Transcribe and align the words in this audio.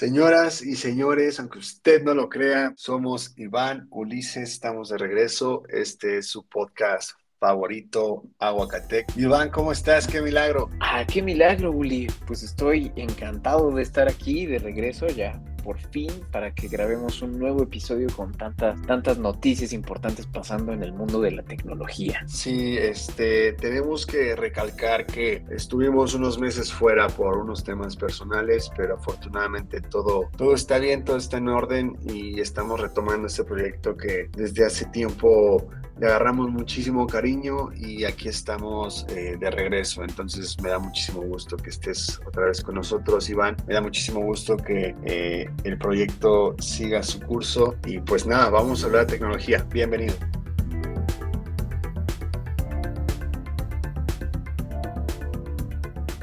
Señoras 0.00 0.62
y 0.62 0.76
señores, 0.76 1.38
aunque 1.40 1.58
usted 1.58 2.02
no 2.02 2.14
lo 2.14 2.30
crea, 2.30 2.72
somos 2.74 3.34
Iván 3.36 3.86
Ulises, 3.90 4.50
estamos 4.50 4.88
de 4.88 4.96
regreso. 4.96 5.62
Este 5.68 6.16
es 6.16 6.28
su 6.28 6.46
podcast 6.46 7.10
favorito, 7.38 8.22
Aguacatec. 8.38 9.14
Iván, 9.14 9.50
¿cómo 9.50 9.72
estás? 9.72 10.06
¡Qué 10.06 10.22
milagro! 10.22 10.70
Ah, 10.80 11.04
qué 11.06 11.20
milagro, 11.20 11.70
Uli. 11.70 12.06
Pues 12.26 12.42
estoy 12.42 12.90
encantado 12.96 13.70
de 13.72 13.82
estar 13.82 14.08
aquí 14.08 14.46
de 14.46 14.58
regreso 14.58 15.06
ya 15.08 15.38
por 15.62 15.78
fin 15.78 16.10
para 16.30 16.54
que 16.54 16.68
grabemos 16.68 17.22
un 17.22 17.38
nuevo 17.38 17.62
episodio 17.62 18.08
con 18.14 18.32
tantas, 18.32 18.80
tantas 18.82 19.18
noticias 19.18 19.72
importantes 19.72 20.26
pasando 20.26 20.72
en 20.72 20.82
el 20.82 20.92
mundo 20.92 21.20
de 21.20 21.32
la 21.32 21.42
tecnología. 21.42 22.22
Sí, 22.26 22.76
este, 22.76 23.52
tenemos 23.54 24.06
que 24.06 24.36
recalcar 24.36 25.06
que 25.06 25.44
estuvimos 25.50 26.14
unos 26.14 26.38
meses 26.38 26.72
fuera 26.72 27.08
por 27.08 27.38
unos 27.38 27.64
temas 27.64 27.96
personales, 27.96 28.70
pero 28.76 28.94
afortunadamente 28.94 29.80
todo, 29.80 30.30
todo 30.36 30.54
está 30.54 30.78
bien, 30.78 31.04
todo 31.04 31.16
está 31.16 31.38
en 31.38 31.48
orden 31.48 31.96
y 32.04 32.40
estamos 32.40 32.80
retomando 32.80 33.26
este 33.26 33.44
proyecto 33.44 33.96
que 33.96 34.30
desde 34.36 34.64
hace 34.64 34.86
tiempo 34.86 35.68
le 36.00 36.06
agarramos 36.06 36.48
muchísimo 36.48 37.06
cariño 37.06 37.70
y 37.76 38.04
aquí 38.04 38.28
estamos 38.28 39.04
eh, 39.10 39.36
de 39.38 39.50
regreso. 39.50 40.02
Entonces 40.02 40.56
me 40.62 40.70
da 40.70 40.78
muchísimo 40.78 41.20
gusto 41.20 41.58
que 41.58 41.68
estés 41.68 42.18
otra 42.26 42.46
vez 42.46 42.62
con 42.62 42.76
nosotros, 42.76 43.28
Iván. 43.28 43.54
Me 43.66 43.74
da 43.74 43.82
muchísimo 43.82 44.20
gusto 44.20 44.56
que 44.56 44.94
eh, 45.04 45.49
el 45.64 45.78
proyecto 45.78 46.54
siga 46.58 47.02
su 47.02 47.20
curso 47.20 47.76
y 47.86 47.98
pues 47.98 48.26
nada, 48.26 48.50
vamos 48.50 48.82
a 48.82 48.86
hablar 48.86 49.06
de 49.06 49.12
tecnología. 49.12 49.66
Bienvenido. 49.70 50.14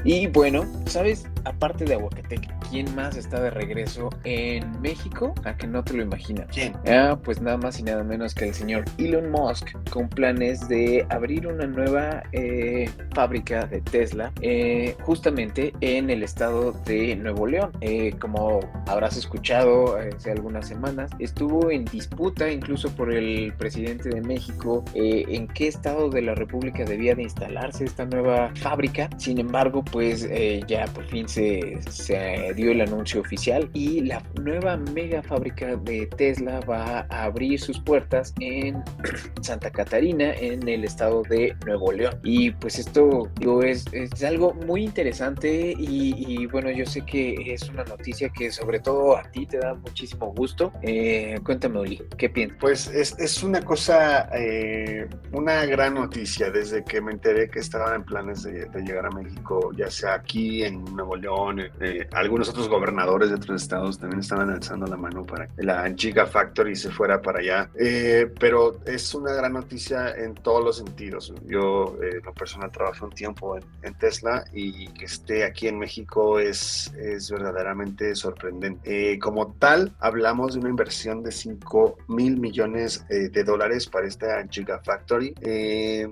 Y 0.04 0.26
bueno, 0.28 0.64
¿sabes? 0.86 1.26
Aparte 1.44 1.84
de 1.84 1.94
Aguacatec, 1.94 2.57
¿quién 2.70 2.94
más 2.94 3.16
está 3.16 3.40
de 3.40 3.50
regreso 3.50 4.10
en 4.24 4.80
México? 4.80 5.34
A 5.44 5.56
que 5.56 5.66
no 5.66 5.82
te 5.82 5.94
lo 5.94 6.02
imaginas. 6.02 6.46
¿Quién? 6.52 6.74
Ah, 6.86 7.18
pues 7.22 7.40
nada 7.40 7.56
más 7.56 7.78
y 7.78 7.82
nada 7.82 8.02
menos 8.04 8.34
que 8.34 8.48
el 8.48 8.54
señor 8.54 8.84
Elon 8.98 9.30
Musk 9.30 9.70
con 9.90 10.08
planes 10.08 10.68
de 10.68 11.06
abrir 11.10 11.46
una 11.46 11.66
nueva 11.66 12.22
eh, 12.32 12.90
fábrica 13.14 13.66
de 13.66 13.80
Tesla 13.80 14.32
eh, 14.40 14.96
justamente 15.00 15.72
en 15.80 16.10
el 16.10 16.22
estado 16.22 16.72
de 16.86 17.16
Nuevo 17.16 17.46
León. 17.46 17.72
Eh, 17.80 18.14
como 18.18 18.60
habrás 18.86 19.16
escuchado 19.16 19.96
hace 19.96 20.32
algunas 20.32 20.68
semanas, 20.68 21.10
estuvo 21.18 21.70
en 21.70 21.84
disputa 21.84 22.50
incluso 22.50 22.90
por 22.94 23.12
el 23.12 23.52
presidente 23.54 24.08
de 24.10 24.20
México 24.20 24.84
en 24.94 25.48
qué 25.48 25.68
estado 25.68 26.10
de 26.10 26.22
la 26.22 26.34
República 26.34 26.84
debía 26.84 27.14
de 27.14 27.22
instalarse 27.22 27.84
esta 27.84 28.04
nueva 28.04 28.52
fábrica. 28.56 29.08
Sin 29.18 29.38
embargo, 29.38 29.84
pues 29.84 30.28
ya 30.66 30.86
por 30.86 31.04
fin 31.04 31.28
se, 31.28 31.78
se 31.90 32.52
dio 32.58 32.72
el 32.72 32.80
anuncio 32.80 33.20
oficial 33.20 33.70
y 33.72 34.00
la 34.00 34.20
nueva 34.42 34.76
mega 34.76 35.22
fábrica 35.22 35.76
de 35.76 36.06
Tesla 36.06 36.60
va 36.60 37.06
a 37.08 37.24
abrir 37.24 37.60
sus 37.60 37.78
puertas 37.80 38.34
en 38.40 38.82
Santa 39.42 39.70
Catarina, 39.70 40.32
en 40.34 40.68
el 40.68 40.84
estado 40.84 41.22
de 41.22 41.56
Nuevo 41.64 41.92
León. 41.92 42.18
Y 42.24 42.50
pues 42.50 42.78
esto 42.78 43.30
digo, 43.38 43.62
es, 43.62 43.84
es 43.92 44.24
algo 44.24 44.54
muy 44.54 44.82
interesante 44.82 45.74
y, 45.78 46.46
bueno, 46.46 46.70
yo 46.70 46.84
sé 46.84 47.02
que 47.02 47.54
es 47.54 47.68
una 47.68 47.84
noticia 47.84 48.28
que 48.30 48.50
sobre 48.50 48.80
todo 48.80 49.16
a 49.16 49.22
ti 49.30 49.46
te 49.46 49.58
da 49.58 49.74
muchísimo 49.74 50.34
gusto. 50.34 50.72
Eh, 50.82 51.38
cuéntame, 51.44 51.78
Oli, 51.78 52.02
¿qué 52.16 52.28
piensas? 52.28 52.58
Pues 52.60 52.88
es, 52.88 53.16
es 53.18 53.42
una 53.44 53.62
cosa, 53.62 54.28
eh, 54.34 55.08
una 55.32 55.64
gran 55.66 55.94
noticia 55.94 56.50
desde 56.50 56.82
que 56.82 57.00
me 57.00 57.12
enteré 57.12 57.48
que 57.48 57.60
estaban 57.60 57.94
en 57.94 58.04
planes 58.04 58.42
de, 58.42 58.64
de 58.66 58.82
llegar 58.82 59.06
a 59.06 59.10
México, 59.10 59.70
ya 59.76 59.90
sea 59.90 60.14
aquí 60.14 60.64
en 60.64 60.84
Nuevo 60.96 61.14
León, 61.14 61.60
eh, 61.80 62.08
algunos 62.12 62.47
otros 62.48 62.68
gobernadores 62.68 63.30
de 63.30 63.36
otros 63.36 63.62
estados 63.62 63.98
también 63.98 64.20
estaban 64.20 64.50
alzando 64.50 64.86
la 64.86 64.96
mano 64.96 65.24
para 65.24 65.46
que 65.46 65.62
la 65.62 65.92
Gigafactory 65.94 66.76
se 66.76 66.90
fuera 66.90 67.20
para 67.20 67.40
allá. 67.40 67.70
Eh, 67.78 68.30
pero 68.38 68.78
es 68.86 69.14
una 69.14 69.32
gran 69.32 69.52
noticia 69.52 70.14
en 70.14 70.34
todos 70.34 70.64
los 70.64 70.76
sentidos. 70.78 71.32
Yo, 71.46 71.96
eh, 72.02 72.20
lo 72.24 72.32
personal, 72.32 72.70
trabajé 72.70 73.04
un 73.04 73.12
tiempo 73.12 73.56
en, 73.56 73.94
Tesla 73.98 74.44
y 74.52 74.86
que 74.88 75.06
esté 75.06 75.44
aquí 75.44 75.66
en 75.66 75.78
México 75.78 76.38
es, 76.38 76.92
es 76.94 77.30
verdaderamente 77.30 78.14
sorprendente. 78.14 79.14
Eh, 79.14 79.18
como 79.18 79.54
tal, 79.54 79.92
hablamos 79.98 80.54
de 80.54 80.60
una 80.60 80.68
inversión 80.68 81.22
de 81.24 81.32
5 81.32 81.98
mil 82.08 82.38
millones 82.38 83.04
eh, 83.08 83.28
de 83.28 83.44
dólares 83.44 83.86
para 83.88 84.06
esta 84.06 84.46
Gigafactory. 84.48 85.34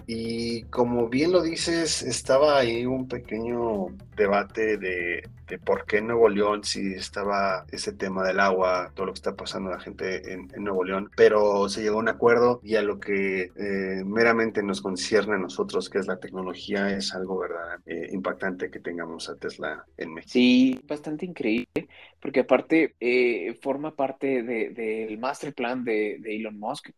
y 0.06 0.62
como 0.64 1.08
bien 1.08 1.30
lo 1.30 1.42
dices, 1.42 2.02
estaba 2.02 2.58
ahí 2.58 2.86
un 2.86 3.06
pequeño 3.06 3.86
debate 4.16 4.78
de, 4.78 5.22
de 5.48 5.58
por 5.58 5.84
qué 5.84 6.00
Nuevo 6.00 6.25
León, 6.28 6.64
si 6.64 6.94
estaba 6.94 7.64
ese 7.70 7.92
tema 7.92 8.24
del 8.24 8.40
agua, 8.40 8.92
todo 8.94 9.06
lo 9.06 9.12
que 9.12 9.18
está 9.18 9.34
pasando 9.34 9.70
la 9.70 9.80
gente 9.80 10.32
en, 10.32 10.48
Nuevo 10.58 10.84
León, 10.84 11.10
pero 11.16 11.68
se 11.68 11.82
llegó 11.82 11.96
a 11.96 12.00
un 12.00 12.08
acuerdo 12.08 12.60
y 12.64 12.76
a 12.76 12.82
lo 12.82 12.98
que 12.98 13.50
eh, 13.56 14.02
meramente 14.04 14.62
nos 14.62 14.80
concierne 14.80 15.34
a 15.34 15.38
nosotros, 15.38 15.88
que 15.88 15.98
es 15.98 16.06
la 16.06 16.18
tecnología, 16.18 16.90
es 16.90 17.14
algo 17.14 17.38
verdad 17.38 17.78
eh, 17.86 18.08
impactante 18.12 18.70
que 18.70 18.80
tengamos 18.80 19.28
a 19.28 19.36
Tesla 19.36 19.84
en 19.96 20.14
México. 20.14 20.32
Sí, 20.32 20.80
bastante 20.86 21.26
increíble, 21.26 21.88
porque 22.20 22.40
aparte 22.40 22.94
eh, 23.00 23.54
forma 23.62 23.94
parte 23.94 24.42
del 24.42 25.18
master 25.18 25.54
plan 25.54 25.84
de, 25.84 26.20
Elon 26.24 26.58
Musk 26.58 26.90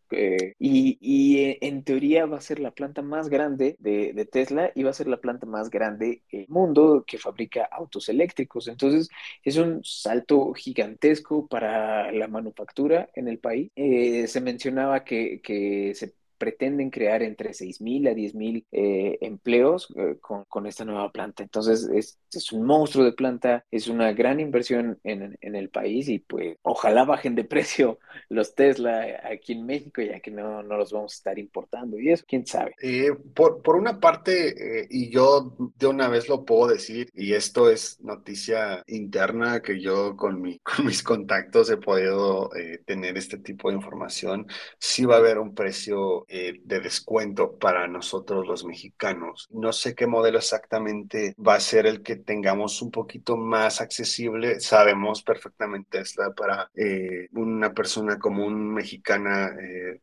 y, 0.59 0.99
y 1.01 1.59
en 1.61 1.85
teoría 1.85 2.27
va 2.27 2.39
a 2.39 2.41
ser 2.41 2.61
la 2.61 2.71
planta 2.71 3.03
más 3.03 3.29
grande 3.29 3.77
de, 3.79 4.13
de 4.13 4.25
Tesla 4.25 4.73
y 4.75 4.83
va 4.83 4.91
a 4.91 4.95
ser 4.95 5.09
la 5.09 5.19
planta 5.19 5.47
más 5.47 5.71
grande 5.71 6.23
del 6.31 6.47
mundo 6.49 7.05
que 7.07 7.19
fabrica 7.19 7.65
autos 7.71 8.09
eléctricos. 8.09 8.69
Entonces, 8.69 9.09
es 9.43 9.57
un 9.57 9.83
salto 9.85 10.53
gigantesco 10.55 11.47
para 11.49 12.13
la 12.13 12.29
manufactura 12.29 13.09
en 13.15 13.29
el 13.29 13.39
país. 13.39 13.71
Eh, 13.77 14.27
se 14.29 14.41
mencionaba 14.41 15.05
que, 15.05 15.41
que 15.43 15.95
se 15.95 16.15
pretenden 16.39 16.91
crear 16.91 17.23
entre 17.23 17.51
6.000 17.51 18.09
a 18.09 18.13
10.000 18.13 18.65
eh, 18.73 19.19
empleos 19.21 19.93
eh, 19.97 20.17
con, 20.21 20.45
con, 20.45 20.67
esta 20.67 20.85
nueva 20.85 21.11
planta. 21.11 21.43
Entonces 21.43 21.89
es, 21.93 22.19
es, 22.33 22.53
un 22.53 22.65
monstruo 22.65 23.05
de 23.05 23.13
planta, 23.13 23.65
es 23.71 23.89
una 23.89 24.13
gran 24.13 24.41
inversión 24.41 24.99
en, 25.05 25.37
en, 25.41 25.57
el 25.57 25.69
país 25.69 26.09
y 26.09 26.21
pues 26.21 26.57
ojalá 26.63 27.05
bajen 27.05 27.35
de 27.35 27.45
precio 27.59 27.99
los 28.29 28.55
Tesla 28.55 29.21
aquí 29.25 29.53
en 29.53 29.67
México 29.67 30.01
ya 30.03 30.21
que 30.21 30.31
no, 30.31 30.63
no 30.63 30.77
los 30.77 30.93
vamos 30.93 31.13
a 31.13 31.17
estar 31.17 31.39
importando 31.39 31.99
y 31.99 32.11
eso, 32.11 32.25
quién 32.27 32.47
sabe. 32.47 32.75
Eh, 32.81 33.11
por, 33.35 33.63
por, 33.63 33.77
una 33.77 34.01
parte, 34.01 34.87
y 34.91 35.11
yo 35.11 35.57
de 35.77 35.87
una 35.87 36.09
vez 36.09 36.29
lo 36.29 36.45
puedo 36.45 36.69
decir, 36.69 37.11
y 37.15 37.33
esto 37.33 37.71
es 37.71 38.01
noticia 38.01 38.83
interna 38.87 39.61
que 39.61 39.81
yo 39.81 40.17
con, 40.17 40.41
mi, 40.41 40.59
con 40.77 40.87
mis 40.87 41.03
contactos 41.03 41.71
he 41.71 41.77
podido 41.77 42.51
tener 42.87 43.17
este 43.17 43.39
tipo 43.39 43.69
de 43.69 43.77
información, 43.77 44.47
sí 44.79 45.05
va 45.05 45.17
a 45.17 45.19
haber 45.19 45.39
un 45.39 45.55
precio 45.55 46.27
eh, 46.29 46.61
de 46.65 46.81
descuento 46.81 47.57
para 47.59 47.89
nosotros 47.89 48.47
los 48.47 48.65
mexicanos. 48.65 49.49
No 49.51 49.73
sé 49.73 49.95
qué 49.95 50.07
modelo 50.07 50.39
exactamente 50.39 51.35
va 51.39 51.55
a 51.55 51.61
ser 51.61 51.87
el 51.87 52.03
que 52.03 52.17
tengamos 52.17 52.83
un 52.83 52.91
poquito 52.91 53.37
más 53.37 53.81
accesible. 53.81 54.61
Sabemos 54.61 55.23
perfectamente 55.23 55.89
Tesla 55.89 56.33
para 56.35 56.71
eh, 56.75 57.29
una 57.33 57.73
persona 57.73 58.19
común 58.19 58.75
mexicana 58.75 59.57
eh, 59.61 60.01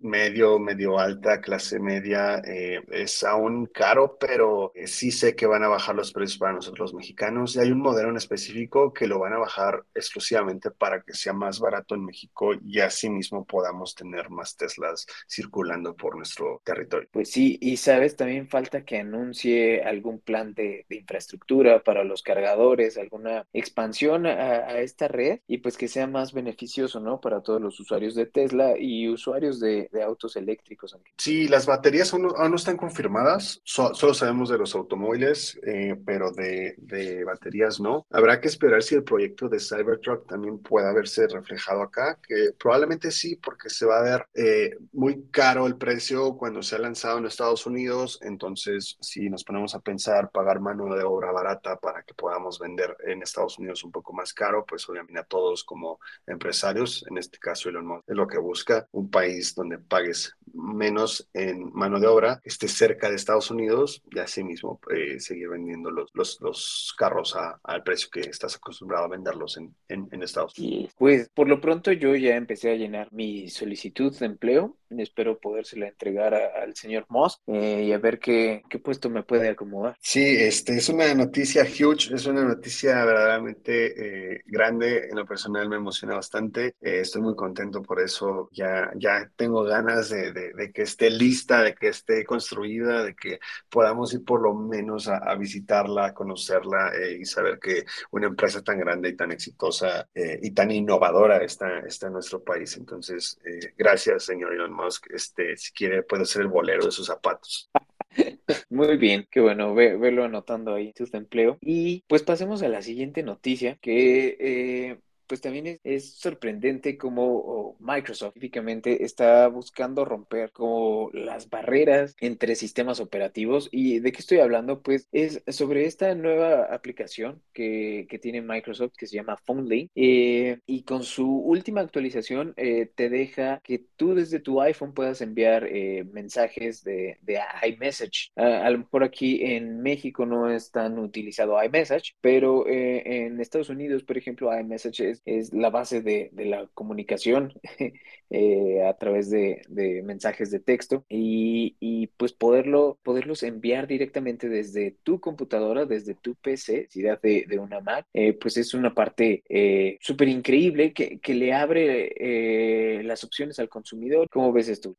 medio, 0.00 0.58
medio 0.58 0.98
alta, 0.98 1.40
clase 1.40 1.78
media, 1.78 2.42
eh, 2.46 2.82
es 2.90 3.22
aún 3.24 3.66
caro, 3.66 4.16
pero 4.18 4.72
eh, 4.74 4.86
sí 4.86 5.10
sé 5.10 5.34
que 5.34 5.46
van 5.46 5.64
a 5.64 5.68
bajar 5.68 5.94
los 5.94 6.12
precios 6.12 6.38
para 6.38 6.52
nosotros 6.52 6.72
los 6.82 6.94
mexicanos 6.94 7.54
y 7.54 7.60
hay 7.60 7.70
un 7.70 7.80
modelo 7.80 8.10
en 8.10 8.16
específico 8.16 8.92
que 8.92 9.06
lo 9.06 9.18
van 9.18 9.34
a 9.34 9.38
bajar 9.38 9.84
exclusivamente 9.94 10.70
para 10.70 11.02
que 11.02 11.14
sea 11.14 11.32
más 11.32 11.60
barato 11.60 11.94
en 11.94 12.04
México 12.04 12.52
y 12.54 12.80
así 12.80 13.08
mismo 13.08 13.44
podamos 13.44 13.94
tener 13.94 14.30
más 14.30 14.56
Teslas 14.56 15.06
circulando 15.28 15.94
por 15.94 16.16
nuestro 16.16 16.60
territorio. 16.64 17.08
Pues 17.12 17.30
sí, 17.30 17.58
y 17.60 17.76
sabes, 17.76 18.16
también 18.16 18.48
falta 18.48 18.84
que 18.84 18.98
anuncie 18.98 19.82
algún 19.82 20.20
plan 20.20 20.54
de, 20.54 20.86
infraestructura 20.90 21.82
para 21.82 22.04
los 22.04 22.22
cargadores, 22.22 22.98
alguna 22.98 23.46
expansión 23.52 24.26
a, 24.26 24.78
esta 24.78 25.08
red 25.08 25.40
y 25.46 25.58
pues 25.58 25.76
que 25.76 25.88
sea 25.88 26.06
más 26.06 26.32
beneficioso, 26.32 27.00
¿no? 27.00 27.20
Para 27.20 27.40
todos 27.42 27.60
los 27.60 27.78
usuarios 27.80 28.14
de 28.14 28.26
Tesla 28.26 28.74
y 28.78 29.08
usuarios 29.08 29.60
de, 29.60 29.61
autos 30.04 30.36
eléctricos. 30.36 30.96
Sí, 31.16 31.48
las 31.48 31.66
baterías 31.66 32.12
aún 32.12 32.22
no, 32.22 32.56
están 32.56 32.76
confirmadas, 32.76 33.60
solo 33.64 34.14
sabemos 34.14 34.48
de 34.48 34.58
los 34.58 34.74
automóviles, 34.74 35.58
eh, 35.64 35.96
pero 36.04 36.30
de, 36.32 36.74
de, 36.78 37.24
baterías 37.24 37.80
no. 37.80 38.06
Habrá 38.10 38.40
que 38.40 38.48
esperar 38.48 38.82
si 38.82 38.94
el 38.94 39.04
proyecto 39.04 39.48
de 39.48 39.60
Cybertruck 39.60 40.26
también 40.26 40.58
pueda 40.58 40.92
verse 40.92 41.26
reflejado 41.28 41.82
acá, 41.82 42.18
que 42.26 42.50
probablemente 42.58 43.10
sí, 43.10 43.36
porque 43.36 43.70
se 43.70 43.86
va 43.86 43.98
a 43.98 44.02
ver 44.02 44.26
eh, 44.34 44.76
muy 44.92 45.28
caro 45.30 45.66
el 45.66 45.76
precio 45.76 46.36
cuando 46.36 46.62
se 46.62 46.76
ha 46.76 46.78
lanzado 46.78 47.18
en 47.18 47.26
Estados 47.26 47.66
Unidos, 47.66 48.18
entonces 48.22 48.96
si 49.00 49.28
nos 49.30 49.44
ponemos 49.44 49.74
a 49.74 49.80
pensar 49.80 50.30
pagar 50.30 50.60
mano 50.60 50.94
de 50.94 51.04
obra 51.04 51.32
barata 51.32 51.76
para 51.76 52.02
que 52.02 52.14
podamos 52.14 52.58
vender 52.58 52.96
en 53.06 53.22
Estados 53.22 53.58
Unidos 53.58 53.84
un 53.84 53.92
poco 53.92 54.12
más 54.12 54.32
caro, 54.32 54.64
pues 54.66 54.88
obviamente 54.88 55.20
a 55.20 55.24
todos 55.24 55.64
como 55.64 55.98
empresarios, 56.26 57.04
en 57.08 57.18
este 57.18 57.38
caso 57.38 57.68
Elon 57.68 57.86
Musk 57.86 58.04
es 58.06 58.16
lo 58.16 58.26
que 58.26 58.38
busca, 58.38 58.88
un 58.92 59.10
país 59.10 59.51
país 59.52 59.54
donde 59.54 59.78
pagues 59.78 60.36
menos 60.54 61.28
en 61.32 61.72
mano 61.72 61.98
de 61.98 62.06
obra, 62.06 62.40
esté 62.44 62.68
cerca 62.68 63.08
de 63.08 63.16
Estados 63.16 63.50
Unidos 63.50 64.02
y 64.10 64.18
asimismo 64.18 64.80
eh, 64.94 65.18
seguir 65.18 65.48
vendiendo 65.48 65.90
los, 65.90 66.10
los, 66.12 66.38
los 66.40 66.94
carros 66.98 67.34
a, 67.36 67.58
al 67.62 67.82
precio 67.82 68.08
que 68.10 68.20
estás 68.20 68.56
acostumbrado 68.56 69.04
a 69.04 69.08
venderlos 69.08 69.56
en, 69.56 69.74
en, 69.88 70.22
Estados 70.22 70.58
Unidos. 70.58 70.92
pues 70.96 71.28
por 71.30 71.48
lo 71.48 71.60
pronto 71.60 71.90
yo 71.90 72.14
ya 72.14 72.36
empecé 72.36 72.70
a 72.70 72.76
llenar 72.76 73.08
mi 73.12 73.48
solicitud 73.48 74.16
de 74.16 74.26
empleo. 74.26 74.76
Espero 74.90 75.38
podérsela 75.38 75.88
entregar 75.88 76.34
al 76.34 76.76
señor 76.76 77.06
Musk 77.08 77.40
eh, 77.46 77.84
y 77.84 77.92
a 77.92 77.98
ver 77.98 78.18
qué, 78.18 78.62
qué 78.68 78.78
puesto 78.78 79.08
me 79.08 79.22
puede 79.22 79.48
acomodar. 79.48 79.96
Sí, 80.00 80.22
este 80.22 80.76
es 80.76 80.90
una 80.90 81.14
noticia 81.14 81.62
huge, 81.62 82.14
es 82.14 82.26
una 82.26 82.44
noticia 82.44 83.02
verdaderamente 83.04 84.34
eh, 84.34 84.42
grande. 84.44 85.08
En 85.08 85.16
lo 85.16 85.24
personal 85.24 85.68
me 85.70 85.76
emociona 85.76 86.14
bastante. 86.14 86.74
estoy 86.80 87.22
muy 87.22 87.34
contento 87.34 87.82
por 87.82 88.00
eso. 88.00 88.50
Ya, 88.52 88.90
ya 88.96 89.30
tengo 89.42 89.64
ganas 89.64 90.08
de 90.08 90.22
de, 90.30 90.72
que 90.72 90.82
esté 90.82 91.10
lista, 91.10 91.62
de 91.62 91.74
que 91.74 91.88
esté 91.88 92.24
construida, 92.24 93.02
de 93.02 93.16
que 93.16 93.40
podamos 93.68 94.14
ir 94.14 94.24
por 94.24 94.40
lo 94.40 94.54
menos 94.54 95.08
a, 95.08 95.34
visitarla, 95.34 96.06
a 96.06 96.14
conocerla 96.14 96.92
eh, 96.94 97.18
y 97.20 97.24
saber 97.24 97.58
que 97.58 97.84
una 98.12 98.28
empresa 98.28 98.62
tan 98.62 98.78
grande 98.78 99.08
y 99.08 99.16
tan 99.16 99.32
exitosa 99.32 100.08
eh, 100.14 100.38
y 100.40 100.52
tan 100.52 100.70
innovadora 100.70 101.38
está, 101.38 101.80
en 101.80 102.12
nuestro 102.12 102.44
país. 102.44 102.76
Entonces, 102.76 103.40
eh, 103.44 103.72
gracias, 103.76 104.24
señor 104.24 104.52
Elon 104.52 104.72
Musk. 104.72 105.10
Este, 105.10 105.56
si 105.56 105.72
quiere, 105.72 106.04
puede 106.04 106.24
ser 106.24 106.42
el 106.42 106.48
bolero 106.48 106.84
de 106.84 106.92
sus 106.92 107.06
zapatos. 107.06 107.68
Muy 108.70 108.96
bien, 108.96 109.26
qué 109.28 109.40
bueno, 109.40 109.74
ve, 109.74 109.96
velo 109.96 110.22
anotando 110.22 110.74
ahí 110.74 110.92
tu 110.92 111.04
empleo. 111.12 111.58
Y 111.60 112.04
pues 112.06 112.22
pasemos 112.22 112.62
a 112.62 112.68
la 112.68 112.80
siguiente 112.80 113.24
noticia, 113.24 113.76
que 113.80 115.00
pues 115.26 115.40
también 115.40 115.80
es, 115.82 116.14
sorprendente 116.14 116.96
cómo 116.96 117.76
Microsoft 117.80 118.34
típicamente 118.34 119.04
está 119.04 119.48
buscando 119.48 120.04
romper 120.04 120.52
como 120.52 121.10
las 121.12 121.48
barreras 121.48 122.14
entre 122.20 122.54
sistemas 122.54 123.00
operativos. 123.00 123.68
¿Y 123.72 124.00
de 124.00 124.12
qué 124.12 124.18
estoy 124.18 124.38
hablando? 124.38 124.82
Pues 124.82 125.08
es 125.12 125.42
sobre 125.48 125.86
esta 125.86 126.14
nueva 126.14 126.64
aplicación 126.64 127.42
que, 127.52 128.06
tiene 128.22 128.42
Microsoft 128.42 128.92
que 128.96 129.06
se 129.06 129.16
llama 129.16 129.36
PhoneLink 129.36 129.90
eh, 129.94 130.60
y 130.66 130.82
con 130.84 131.02
su 131.02 131.26
última 131.26 131.80
actualización 131.80 132.52
eh, 132.56 132.90
te 132.94 133.08
deja 133.08 133.60
que 133.64 133.84
tú 133.96 134.14
desde 134.14 134.38
tu 134.38 134.60
iPhone 134.60 134.92
puedas 134.92 135.20
enviar 135.22 135.66
eh, 135.66 136.04
mensajes 136.04 136.84
de, 136.84 137.18
iMessage. 137.66 138.30
a 138.36 138.70
lo 138.70 138.78
mejor 138.78 139.02
aquí 139.02 139.42
en 139.42 139.80
México 139.80 140.26
no 140.26 140.50
es 140.50 140.70
tan 140.70 140.98
utilizado 140.98 141.62
iMessage, 141.62 142.14
pero 142.20 142.66
en 142.68 143.40
Estados 143.40 143.70
Unidos, 143.70 144.04
por 144.04 144.18
ejemplo, 144.18 144.56
iMessage 144.56 145.00
es 145.00 145.21
es 145.24 145.52
la 145.52 145.70
base 145.70 146.02
de, 146.02 146.30
la 146.34 146.68
comunicación 146.74 147.52
eh, 148.30 148.84
a 148.84 148.96
través 148.96 149.30
de, 149.30 149.62
mensajes 150.04 150.50
de 150.50 150.60
texto 150.60 151.04
y, 151.08 152.08
pues 152.16 152.32
poderlo, 152.32 152.98
poderlos 153.02 153.42
enviar 153.42 153.86
directamente 153.86 154.48
desde 154.48 154.96
tu 155.02 155.20
computadora, 155.20 155.86
desde 155.86 156.14
tu 156.14 156.34
PC, 156.34 156.88
si 156.90 157.02
de, 157.02 157.46
de 157.48 157.58
una 157.58 157.80
Mac, 157.80 158.06
eh, 158.12 158.32
pues 158.32 158.56
es 158.56 158.74
una 158.74 158.94
parte 158.94 159.42
eh, 159.48 159.98
súper 160.00 160.28
increíble 160.28 160.92
que, 160.92 161.20
le 161.32 161.54
abre 161.54 163.02
las 163.02 163.24
opciones 163.24 163.58
al 163.58 163.70
consumidor. 163.70 164.28
¿Cómo 164.30 164.52
ves 164.52 164.68
esto? 164.68 164.94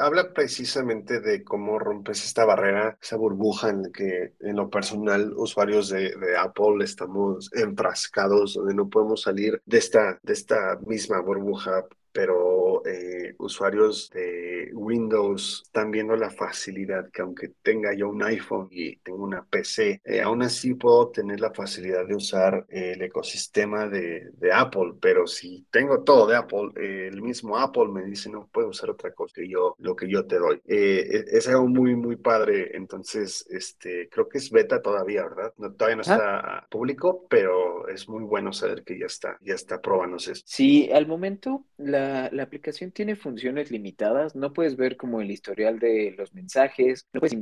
habla 0.00 0.32
precisamente 0.32 1.20
de 1.20 1.44
cómo 1.44 1.78
rompes 1.78 2.24
esta 2.24 2.46
barrera, 2.46 2.96
esa 3.02 3.16
burbuja 3.16 3.68
en 3.68 3.82
la 3.82 3.90
que 3.90 4.32
en 4.40 4.56
lo 4.56 4.70
personal 4.70 5.34
usuarios 5.36 5.90
de, 5.90 6.16
de 6.16 6.36
Apple 6.38 6.82
estamos 6.82 7.50
enfrascados, 7.54 8.54
donde 8.54 8.74
no 8.74 8.88
podemos 8.88 9.22
salir 9.22 9.53
de 9.64 9.78
esta, 9.78 10.18
de 10.22 10.32
esta 10.32 10.78
misma 10.86 11.20
burbuja 11.20 11.84
pero 12.12 12.63
eh, 12.84 13.34
usuarios 13.38 14.10
de 14.10 14.70
Windows 14.72 15.62
están 15.64 15.90
viendo 15.90 16.16
la 16.16 16.30
facilidad 16.30 17.10
que 17.10 17.22
aunque 17.22 17.48
tenga 17.62 17.94
yo 17.94 18.08
un 18.08 18.22
iPhone 18.22 18.68
y 18.70 18.96
tengo 18.96 19.24
una 19.24 19.44
PC, 19.44 20.00
eh, 20.04 20.20
aún 20.20 20.42
así 20.42 20.74
puedo 20.74 21.08
tener 21.08 21.40
la 21.40 21.52
facilidad 21.52 22.06
de 22.06 22.14
usar 22.14 22.66
el 22.68 23.02
ecosistema 23.02 23.88
de, 23.88 24.30
de 24.32 24.52
Apple, 24.52 24.94
pero 25.00 25.26
si 25.26 25.66
tengo 25.70 26.02
todo 26.02 26.26
de 26.26 26.36
Apple, 26.36 26.70
eh, 26.76 27.08
el 27.12 27.22
mismo 27.22 27.56
Apple 27.58 27.88
me 27.88 28.04
dice 28.04 28.30
no 28.30 28.48
puedo 28.52 28.68
usar 28.68 28.90
otra 28.90 29.12
cosa 29.12 29.34
que 29.34 29.48
yo, 29.48 29.74
lo 29.78 29.96
que 29.96 30.08
yo 30.08 30.26
te 30.26 30.38
doy. 30.38 30.60
E, 30.66 31.24
es 31.32 31.48
algo 31.48 31.66
muy, 31.66 31.96
muy 31.96 32.16
padre, 32.16 32.76
entonces 32.76 33.46
este, 33.50 34.08
creo 34.08 34.28
que 34.28 34.38
es 34.38 34.50
beta 34.50 34.80
todavía, 34.80 35.24
¿verdad? 35.24 35.52
No, 35.58 35.72
todavía 35.72 35.96
no 35.96 36.02
está 36.02 36.66
público, 36.70 37.26
pero 37.28 37.88
es 37.88 38.08
muy 38.08 38.24
bueno 38.24 38.52
saber 38.52 38.84
que 38.84 38.98
ya 38.98 39.06
está, 39.06 39.38
ya 39.40 39.54
está 39.54 39.80
probándose. 39.80 40.34
Sí, 40.44 40.90
al 40.92 41.06
momento 41.06 41.64
la 41.76 42.04
la, 42.04 42.42
aplicación 42.42 42.73
tiene 42.92 43.16
funciones 43.16 43.70
limitadas, 43.70 44.34
no 44.36 44.52
puedes 44.52 44.76
ver 44.76 44.96
como 44.96 45.20
el 45.20 45.30
historial 45.30 45.78
de 45.78 46.14
los 46.16 46.34
mensajes, 46.34 47.06
no 47.12 47.20
puedes 47.20 47.36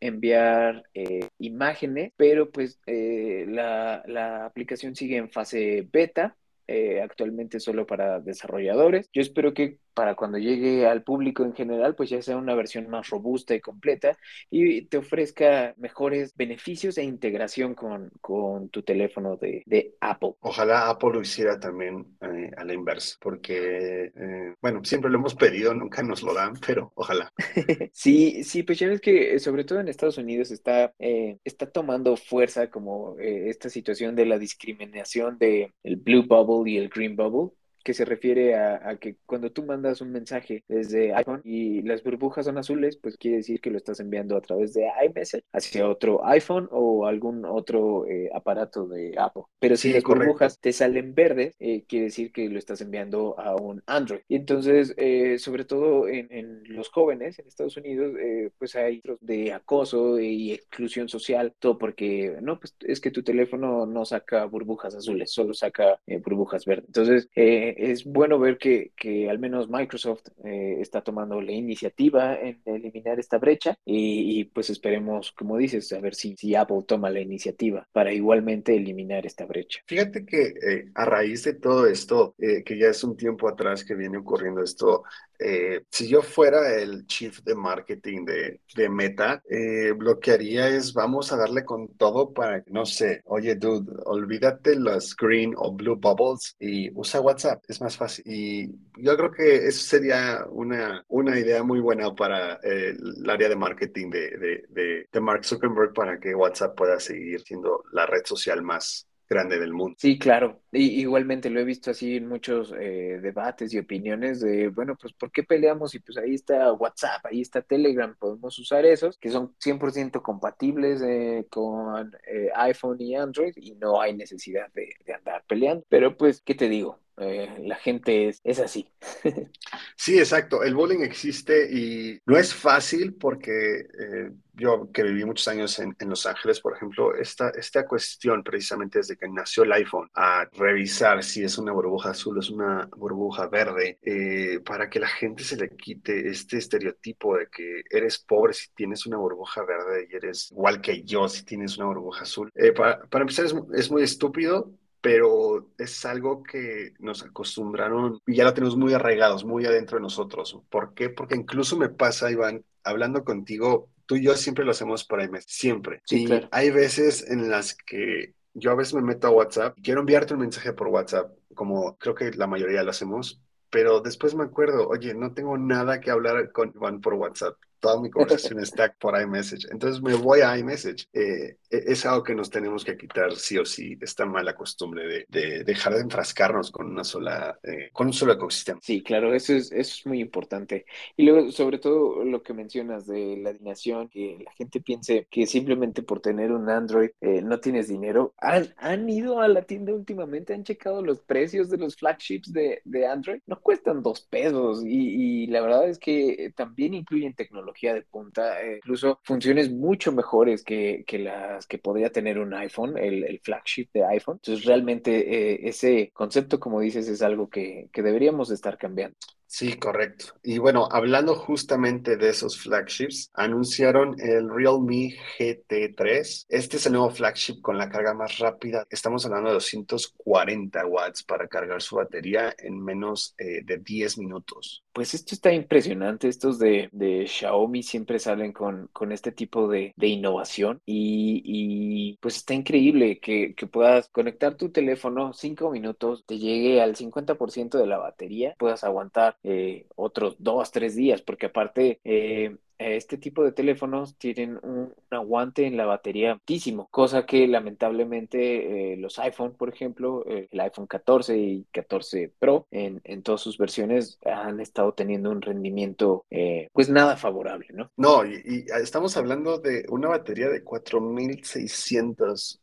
enviar, 0.00 0.84
eh, 0.94 1.28
imágenes, 1.38 2.12
pero 2.16 2.50
pues 2.50 2.80
eh, 2.86 3.46
la, 3.48 4.02
la 4.06 4.46
aplicación 4.46 4.94
sigue 4.94 5.16
en 5.16 5.30
fase 5.30 5.86
beta, 5.92 6.36
eh, 6.68 7.00
actualmente 7.00 7.60
solo 7.60 7.86
para 7.86 8.20
desarrolladores. 8.20 9.08
Yo 9.12 9.22
espero 9.22 9.54
que 9.54 9.78
para 9.96 10.14
cuando 10.14 10.36
llegue 10.36 10.86
al 10.86 11.02
público 11.02 11.42
en 11.42 11.54
general, 11.54 11.94
pues 11.94 12.10
ya 12.10 12.20
sea 12.20 12.36
una 12.36 12.54
versión 12.54 12.86
más 12.90 13.08
robusta 13.08 13.54
y 13.54 13.62
completa 13.62 14.18
y 14.50 14.82
te 14.82 14.98
ofrezca 14.98 15.74
mejores 15.78 16.36
beneficios 16.36 16.98
e 16.98 17.02
integración 17.02 17.74
con, 17.74 18.10
con 18.20 18.68
tu 18.68 18.82
teléfono 18.82 19.36
de, 19.38 19.62
de, 19.64 19.94
Apple. 20.00 20.34
Ojalá 20.40 20.90
Apple 20.90 21.14
lo 21.14 21.22
hiciera 21.22 21.58
también 21.58 22.06
eh, 22.20 22.50
a 22.58 22.64
la 22.64 22.74
inversa, 22.74 23.16
porque, 23.22 24.12
eh, 24.14 24.54
bueno, 24.60 24.84
siempre 24.84 25.10
lo 25.10 25.16
hemos 25.16 25.34
pedido, 25.34 25.72
nunca 25.72 26.02
nos 26.02 26.22
lo 26.22 26.34
dan, 26.34 26.52
pero 26.66 26.92
ojalá. 26.94 27.32
sí, 27.94 28.44
sí, 28.44 28.64
pues 28.64 28.78
ya 28.78 28.88
ves 28.88 29.00
que 29.00 29.38
sobre 29.38 29.64
todo 29.64 29.80
en 29.80 29.88
Estados 29.88 30.18
Unidos 30.18 30.50
está, 30.50 30.92
eh, 30.98 31.38
está 31.42 31.70
tomando 31.70 32.18
fuerza 32.18 32.68
como 32.68 33.16
esta 33.18 33.70
situación 33.70 34.14
de 34.14 34.26
la 34.26 34.38
discriminación 34.38 35.38
de 35.38 35.72
el 35.82 35.96
Blue 35.96 36.26
Bubble 36.26 36.70
y 36.70 36.76
el 36.76 36.90
Green 36.90 37.16
Bubble 37.16 37.56
que 37.86 37.94
se 37.94 38.04
refiere 38.04 38.56
a, 38.56 38.96
que 38.96 39.18
cuando 39.26 39.52
tú 39.52 39.64
mandas 39.64 40.00
un 40.00 40.10
mensaje 40.10 40.64
desde 40.66 41.14
iPhone 41.14 41.40
y 41.44 41.82
las 41.82 42.02
burbujas 42.02 42.46
son 42.46 42.58
azules, 42.58 42.96
pues 42.96 43.16
quiere 43.16 43.36
decir 43.36 43.60
que 43.60 43.70
lo 43.70 43.76
estás 43.76 44.00
enviando 44.00 44.36
a 44.36 44.40
través 44.40 44.74
de 44.74 44.88
iMessage 45.04 45.44
hacia 45.52 45.88
otro 45.88 46.26
iPhone 46.26 46.68
o 46.72 47.06
algún 47.06 47.44
otro 47.44 48.04
eh, 48.08 48.28
aparato 48.34 48.88
de 48.88 49.14
Apple. 49.16 49.44
Pero 49.60 49.76
si 49.76 49.92
las 49.92 50.02
burbujas 50.02 50.58
te 50.58 50.72
salen 50.72 51.14
verdes, 51.14 51.54
eh, 51.60 51.84
quiere 51.86 52.06
decir 52.06 52.32
que 52.32 52.48
lo 52.48 52.58
estás 52.58 52.80
enviando 52.80 53.38
a 53.38 53.54
un 53.54 53.80
Android. 53.86 54.22
Y 54.26 54.34
entonces, 54.34 54.92
eh, 54.96 55.38
sobre 55.38 55.64
todo 55.64 56.08
en, 56.08 56.64
los 56.64 56.88
jóvenes 56.88 57.38
en 57.38 57.46
Estados 57.46 57.76
Unidos, 57.76 58.14
pues 58.58 58.74
hay 58.74 59.00
de 59.20 59.52
acoso 59.52 60.18
y 60.18 60.52
exclusión 60.52 61.08
social, 61.08 61.54
todo 61.60 61.78
porque, 61.78 62.36
no, 62.42 62.58
pues 62.58 62.74
es 62.80 63.00
que 63.00 63.12
tu 63.12 63.22
teléfono 63.22 63.86
no 63.86 64.04
saca 64.04 64.44
burbujas 64.46 64.96
azules, 64.96 65.30
solo 65.30 65.54
saca 65.54 66.00
burbujas 66.24 66.64
verdes. 66.64 66.86
Entonces, 66.88 67.28
es 67.76 68.04
bueno 68.04 68.38
ver 68.38 68.58
que, 68.58 68.92
al 69.28 69.38
menos 69.38 69.68
Microsoft 69.68 70.28
eh, 70.44 70.78
está 70.80 71.02
tomando 71.02 71.40
la 71.40 71.52
iniciativa 71.52 72.34
en 72.34 72.60
eliminar 72.64 73.20
esta 73.20 73.38
brecha 73.38 73.78
y, 73.84 74.44
pues 74.44 74.70
esperemos, 74.70 75.32
como 75.32 75.56
dices, 75.56 75.92
a 75.92 76.00
ver 76.00 76.14
si, 76.14 76.36
si, 76.36 76.54
Apple 76.54 76.84
toma 76.86 77.10
la 77.10 77.20
iniciativa 77.20 77.86
para 77.92 78.12
igualmente 78.12 78.74
eliminar 78.74 79.26
esta 79.26 79.44
brecha. 79.44 79.80
Fíjate 79.86 80.24
que 80.24 80.42
eh, 80.42 80.90
a 80.94 81.04
raíz 81.04 81.44
de 81.44 81.54
todo 81.54 81.86
esto, 81.86 82.34
eh, 82.38 82.62
que 82.64 82.78
ya 82.78 82.88
es 82.88 83.04
un 83.04 83.16
tiempo 83.16 83.48
atrás 83.48 83.84
que 83.84 83.94
viene 83.94 84.18
ocurriendo 84.18 84.62
esto, 84.62 85.04
eh, 85.38 85.84
si 85.90 86.08
yo 86.08 86.22
fuera 86.22 86.74
el 86.74 87.06
chief 87.06 87.40
de 87.42 87.54
marketing 87.54 88.24
de, 88.24 88.60
de 88.74 88.88
Meta, 88.88 89.42
eh, 89.48 89.92
lo 89.98 90.18
que 90.20 90.32
haría 90.32 90.68
es 90.68 90.92
vamos 90.92 91.32
a 91.32 91.36
darle 91.36 91.64
con 91.64 91.88
todo 91.96 92.32
para, 92.32 92.62
no 92.68 92.86
sé, 92.86 93.22
oye, 93.26 93.54
dude, 93.56 93.92
olvídate 94.04 94.76
los 94.76 95.14
green 95.16 95.54
o 95.56 95.72
blue 95.72 95.96
bubbles 95.96 96.56
y 96.58 96.90
usa 96.98 97.20
WhatsApp, 97.20 97.62
es 97.68 97.80
más 97.80 97.96
fácil. 97.96 98.24
Y 98.26 98.68
yo 99.02 99.16
creo 99.16 99.30
que 99.32 99.66
eso 99.66 99.82
sería 99.86 100.44
una, 100.50 101.04
una 101.08 101.38
idea 101.38 101.62
muy 101.62 101.80
buena 101.80 102.14
para 102.14 102.54
el 102.62 103.28
área 103.28 103.48
de 103.48 103.56
marketing 103.56 104.10
de, 104.10 104.64
de, 104.70 105.08
de 105.12 105.20
Mark 105.20 105.44
Zuckerberg 105.44 105.92
para 105.92 106.18
que 106.18 106.34
WhatsApp 106.34 106.76
pueda 106.76 107.00
seguir 107.00 107.40
siendo 107.42 107.84
la 107.92 108.06
red 108.06 108.24
social 108.24 108.62
más 108.62 109.06
grande 109.28 109.58
del 109.58 109.72
mundo. 109.72 109.96
Sí, 109.98 110.18
claro. 110.18 110.60
Y, 110.72 111.00
igualmente 111.00 111.50
lo 111.50 111.60
he 111.60 111.64
visto 111.64 111.90
así 111.90 112.16
en 112.16 112.28
muchos 112.28 112.72
eh, 112.78 113.18
debates 113.22 113.72
y 113.74 113.78
opiniones 113.78 114.40
de, 114.40 114.68
bueno, 114.68 114.96
pues 115.00 115.12
¿por 115.12 115.30
qué 115.30 115.42
peleamos? 115.42 115.94
Y 115.94 116.00
pues 116.00 116.18
ahí 116.18 116.34
está 116.34 116.72
WhatsApp, 116.72 117.26
ahí 117.26 117.40
está 117.40 117.62
Telegram, 117.62 118.14
podemos 118.18 118.58
usar 118.58 118.84
esos, 118.84 119.18
que 119.18 119.30
son 119.30 119.54
100% 119.58 120.22
compatibles 120.22 121.02
eh, 121.02 121.46
con 121.50 122.12
eh, 122.26 122.50
iPhone 122.54 123.00
y 123.00 123.14
Android 123.14 123.54
y 123.56 123.74
no 123.74 124.00
hay 124.00 124.14
necesidad 124.14 124.72
de, 124.72 124.90
de 125.04 125.14
andar 125.14 125.44
peleando. 125.46 125.84
Pero 125.88 126.16
pues, 126.16 126.40
¿qué 126.40 126.54
te 126.54 126.68
digo? 126.68 127.00
Eh, 127.18 127.48
la 127.60 127.76
gente 127.76 128.28
es, 128.44 128.60
así. 128.60 128.90
sí, 129.96 130.18
exacto. 130.18 130.62
El 130.62 130.74
bullying 130.74 131.00
existe 131.00 131.72
y 131.72 132.20
no 132.26 132.36
es 132.36 132.54
fácil 132.54 133.14
porque 133.14 133.80
eh, 133.80 134.30
yo 134.52 134.90
que 134.92 135.02
viví 135.02 135.24
muchos 135.24 135.48
años 135.48 135.78
en, 135.78 135.94
Los 136.00 136.26
Ángeles, 136.26 136.60
por 136.60 136.76
ejemplo, 136.76 137.14
esta, 137.14 137.50
esta 137.50 137.86
cuestión 137.86 138.42
precisamente 138.42 138.98
desde 138.98 139.16
que 139.16 139.28
nació 139.28 139.62
el 139.62 139.72
iPhone, 139.72 140.10
a 140.14 140.46
revisar 140.52 141.22
si 141.22 141.42
es 141.42 141.56
una 141.56 141.72
burbuja 141.72 142.10
azul 142.10 142.36
o 142.36 142.40
es 142.40 142.50
una 142.50 142.86
burbuja 142.96 143.46
verde, 143.46 143.98
eh, 144.02 144.60
para 144.60 144.90
que 144.90 145.00
la 145.00 145.08
gente 145.08 145.42
se 145.42 145.56
le 145.56 145.70
quite 145.70 146.28
este 146.28 146.58
estereotipo 146.58 147.38
de 147.38 147.48
que 147.48 147.82
eres 147.90 148.18
pobre 148.18 148.52
si 148.52 148.68
tienes 148.74 149.06
una 149.06 149.16
burbuja 149.16 149.62
verde 149.64 150.06
y 150.10 150.16
eres 150.16 150.50
igual 150.52 150.82
que 150.82 151.02
yo 151.02 151.28
si 151.28 151.44
tienes 151.44 151.78
una 151.78 151.86
burbuja 151.86 152.22
azul. 152.22 152.52
Para, 152.76 153.00
para, 153.06 153.22
empezar, 153.22 153.46
es, 153.46 153.54
es 153.74 153.90
muy 153.90 154.02
estúpido, 154.02 154.70
pero 155.06 155.68
es 155.78 156.04
algo 156.04 156.42
que 156.42 156.94
nos 156.98 157.22
acostumbraron 157.22 158.20
y 158.26 158.34
ya 158.34 158.42
lo 158.42 158.52
tenemos 158.52 158.76
muy 158.76 158.92
arraigados, 158.92 159.44
muy 159.44 159.64
adentro 159.64 159.98
de 159.98 160.02
nosotros. 160.02 160.58
¿Por 160.68 160.94
qué? 160.94 161.10
Porque 161.10 161.36
incluso 161.36 161.76
me 161.76 161.88
pasa, 161.88 162.28
Iván, 162.28 162.64
hablando 162.82 163.22
contigo, 163.22 163.88
tú 164.04 164.16
y 164.16 164.24
yo 164.24 164.34
siempre 164.34 164.64
lo 164.64 164.72
hacemos 164.72 165.04
por 165.04 165.22
iMessage, 165.22 165.48
siempre. 165.48 166.02
Sí, 166.06 166.24
y 166.24 166.26
claro. 166.26 166.48
hay 166.50 166.72
veces 166.72 167.30
en 167.30 167.48
las 167.48 167.76
que 167.76 168.34
yo 168.52 168.72
a 168.72 168.74
veces 168.74 168.94
me 168.94 169.02
meto 169.02 169.28
a 169.28 169.30
WhatsApp, 169.30 169.78
quiero 169.80 170.00
enviarte 170.00 170.34
un 170.34 170.40
mensaje 170.40 170.72
por 170.72 170.88
WhatsApp, 170.88 171.30
como 171.54 171.96
creo 171.98 172.16
que 172.16 172.32
la 172.32 172.48
mayoría 172.48 172.82
lo 172.82 172.90
hacemos, 172.90 173.40
pero 173.70 174.00
después 174.00 174.34
me 174.34 174.42
acuerdo, 174.42 174.88
oye, 174.88 175.14
no 175.14 175.34
tengo 175.34 175.56
nada 175.56 176.00
que 176.00 176.10
hablar 176.10 176.50
con 176.50 176.72
Iván 176.74 177.00
por 177.00 177.14
WhatsApp 177.14 177.56
toda 177.86 178.02
mi 178.02 178.10
conversación 178.10 178.60
está 178.60 178.92
por 178.98 179.20
iMessage. 179.20 179.68
Entonces 179.70 180.02
me 180.02 180.14
voy 180.14 180.40
a 180.40 180.58
iMessage. 180.58 181.06
Eh, 181.12 181.56
es 181.70 182.04
algo 182.04 182.24
que 182.24 182.34
nos 182.34 182.50
tenemos 182.50 182.84
que 182.84 182.96
quitar 182.96 183.34
sí 183.36 183.58
o 183.58 183.64
sí, 183.64 183.96
esta 184.00 184.26
mala 184.26 184.54
costumbre 184.54 185.06
de, 185.06 185.26
de 185.28 185.64
dejar 185.64 185.94
de 185.94 186.00
enfrascarnos 186.00 186.70
con 186.72 186.86
una 186.86 187.04
sola, 187.04 187.58
eh, 187.62 187.90
con 187.92 188.08
un 188.08 188.12
solo 188.12 188.32
ecosistema. 188.32 188.80
Sí, 188.82 189.02
claro, 189.02 189.34
eso 189.34 189.52
es, 189.54 189.70
eso 189.70 189.94
es 189.98 190.06
muy 190.06 190.20
importante. 190.20 190.84
Y 191.16 191.24
luego, 191.26 191.52
sobre 191.52 191.78
todo 191.78 192.24
lo 192.24 192.42
que 192.42 192.54
mencionas 192.54 193.06
de 193.06 193.36
la 193.36 193.50
alineación, 193.50 194.08
que 194.08 194.38
la 194.44 194.52
gente 194.52 194.80
piense 194.80 195.28
que 195.30 195.46
simplemente 195.46 196.02
por 196.02 196.20
tener 196.20 196.50
un 196.50 196.68
Android 196.68 197.10
eh, 197.20 197.40
no 197.42 197.60
tienes 197.60 197.88
dinero. 197.88 198.34
¿Han, 198.38 198.74
han 198.78 199.08
ido 199.08 199.40
a 199.40 199.48
la 199.48 199.62
tienda 199.62 199.92
últimamente, 199.92 200.54
han 200.54 200.64
checado 200.64 201.02
los 201.02 201.20
precios 201.20 201.70
de 201.70 201.78
los 201.78 201.94
flagships 201.96 202.52
de, 202.52 202.80
de 202.84 203.06
Android, 203.06 203.40
no 203.46 203.60
cuestan 203.60 204.02
dos 204.02 204.22
pesos 204.22 204.82
y, 204.84 205.44
y 205.44 205.46
la 205.48 205.60
verdad 205.60 205.88
es 205.88 205.98
que 205.98 206.52
también 206.56 206.94
incluyen 206.94 207.34
tecnología 207.34 207.75
de 207.80 208.02
punta, 208.02 208.62
eh, 208.62 208.76
incluso 208.76 209.20
funciones 209.22 209.70
mucho 209.70 210.12
mejores 210.12 210.64
que, 210.64 211.04
las 211.18 211.66
que 211.66 211.78
podría 211.78 212.10
tener 212.10 212.38
un 212.38 212.54
iPhone, 212.54 212.96
el, 212.98 213.40
flagship 213.42 213.88
de 213.92 214.04
iPhone. 214.04 214.36
Entonces 214.36 214.64
realmente 214.64 215.52
eh, 215.52 215.68
ese 215.68 216.10
concepto, 216.12 216.58
como 216.58 216.80
dices, 216.80 217.08
es 217.08 217.22
algo 217.22 217.48
que 217.48 217.88
deberíamos 217.94 218.50
estar 218.50 218.78
cambiando. 218.78 219.16
Sí, 219.48 219.74
correcto. 219.78 220.26
Y 220.42 220.58
bueno, 220.58 220.88
hablando 220.90 221.34
justamente 221.36 222.16
de 222.16 222.30
esos 222.30 222.58
flagships, 222.60 223.30
anunciaron 223.32 224.16
el 224.20 224.48
Realme 224.50 225.14
GT3. 225.38 226.46
Este 226.48 226.76
es 226.78 226.86
el 226.86 226.94
nuevo 226.94 227.10
flagship 227.10 227.60
con 227.62 227.78
la 227.78 227.88
carga 227.88 228.12
más 228.12 228.38
rápida. 228.38 228.86
Estamos 228.90 229.24
hablando 229.24 229.48
de 229.50 229.54
240 229.54 230.84
watts 230.86 231.22
para 231.22 231.46
cargar 231.48 231.80
su 231.80 231.96
batería 231.96 232.54
en 232.58 232.82
menos 232.82 233.34
eh, 233.38 233.62
de 233.64 233.78
10 233.78 234.18
minutos. 234.18 234.82
Pues 234.92 235.14
esto 235.14 235.34
está 235.34 235.52
impresionante. 235.52 236.26
Estos 236.28 236.58
de, 236.58 236.88
de 236.92 237.26
Xiaomi 237.26 237.82
siempre 237.82 238.18
salen 238.18 238.52
con, 238.52 238.88
con 238.92 239.12
este 239.12 239.30
tipo 239.30 239.68
de, 239.68 239.92
de 239.96 240.06
innovación 240.08 240.80
y, 240.86 241.42
y, 241.44 242.16
pues 242.20 242.36
está 242.38 242.54
increíble 242.54 243.20
que, 243.20 243.54
que 243.54 243.66
puedas 243.66 244.08
conectar 244.08 244.54
tu 244.56 244.70
teléfono 244.70 245.32
5 245.34 245.70
minutos, 245.70 246.24
te 246.26 246.38
llegue 246.38 246.80
al 246.80 246.96
50% 246.96 247.78
de 247.78 247.86
la 247.86 247.98
batería, 247.98 248.54
puedas 248.58 248.84
aguantar 248.84 249.35
eh, 249.42 249.86
otros 249.94 250.36
dos, 250.38 250.70
tres 250.70 250.96
días, 250.96 251.22
porque 251.22 251.46
aparte 251.46 252.00
eh, 252.04 252.56
este 252.78 253.16
tipo 253.16 253.42
de 253.42 253.52
teléfonos 253.52 254.16
tienen 254.16 254.58
un, 254.62 254.94
aguante 255.10 255.66
en 255.66 255.76
la 255.76 255.86
batería 255.86 256.32
altísimo, 256.32 256.88
cosa 256.90 257.24
que 257.24 257.46
lamentablemente 257.46 258.92
eh, 258.92 258.96
los 258.96 259.18
iPhone, 259.18 259.54
por 259.56 259.68
ejemplo, 259.68 260.24
eh, 260.28 260.48
el 260.50 260.60
iPhone 260.60 260.86
14 260.86 261.38
y 261.38 261.64
14 261.72 262.32
Pro, 262.38 262.66
en, 262.70 263.00
en, 263.04 263.22
todas 263.22 263.40
sus 263.40 263.56
versiones 263.56 264.18
han 264.24 264.60
estado 264.60 264.92
teniendo 264.92 265.30
un 265.30 265.40
rendimiento 265.40 266.24
eh, 266.30 266.68
pues 266.72 266.90
nada 266.90 267.16
favorable, 267.16 267.68
¿no? 267.72 267.90
No, 267.96 268.26
y, 268.26 268.34
y, 268.44 268.66
estamos 268.82 269.16
hablando 269.16 269.58
de 269.58 269.86
una 269.88 270.08
batería 270.08 270.48
de 270.48 270.62
4600 270.62 272.60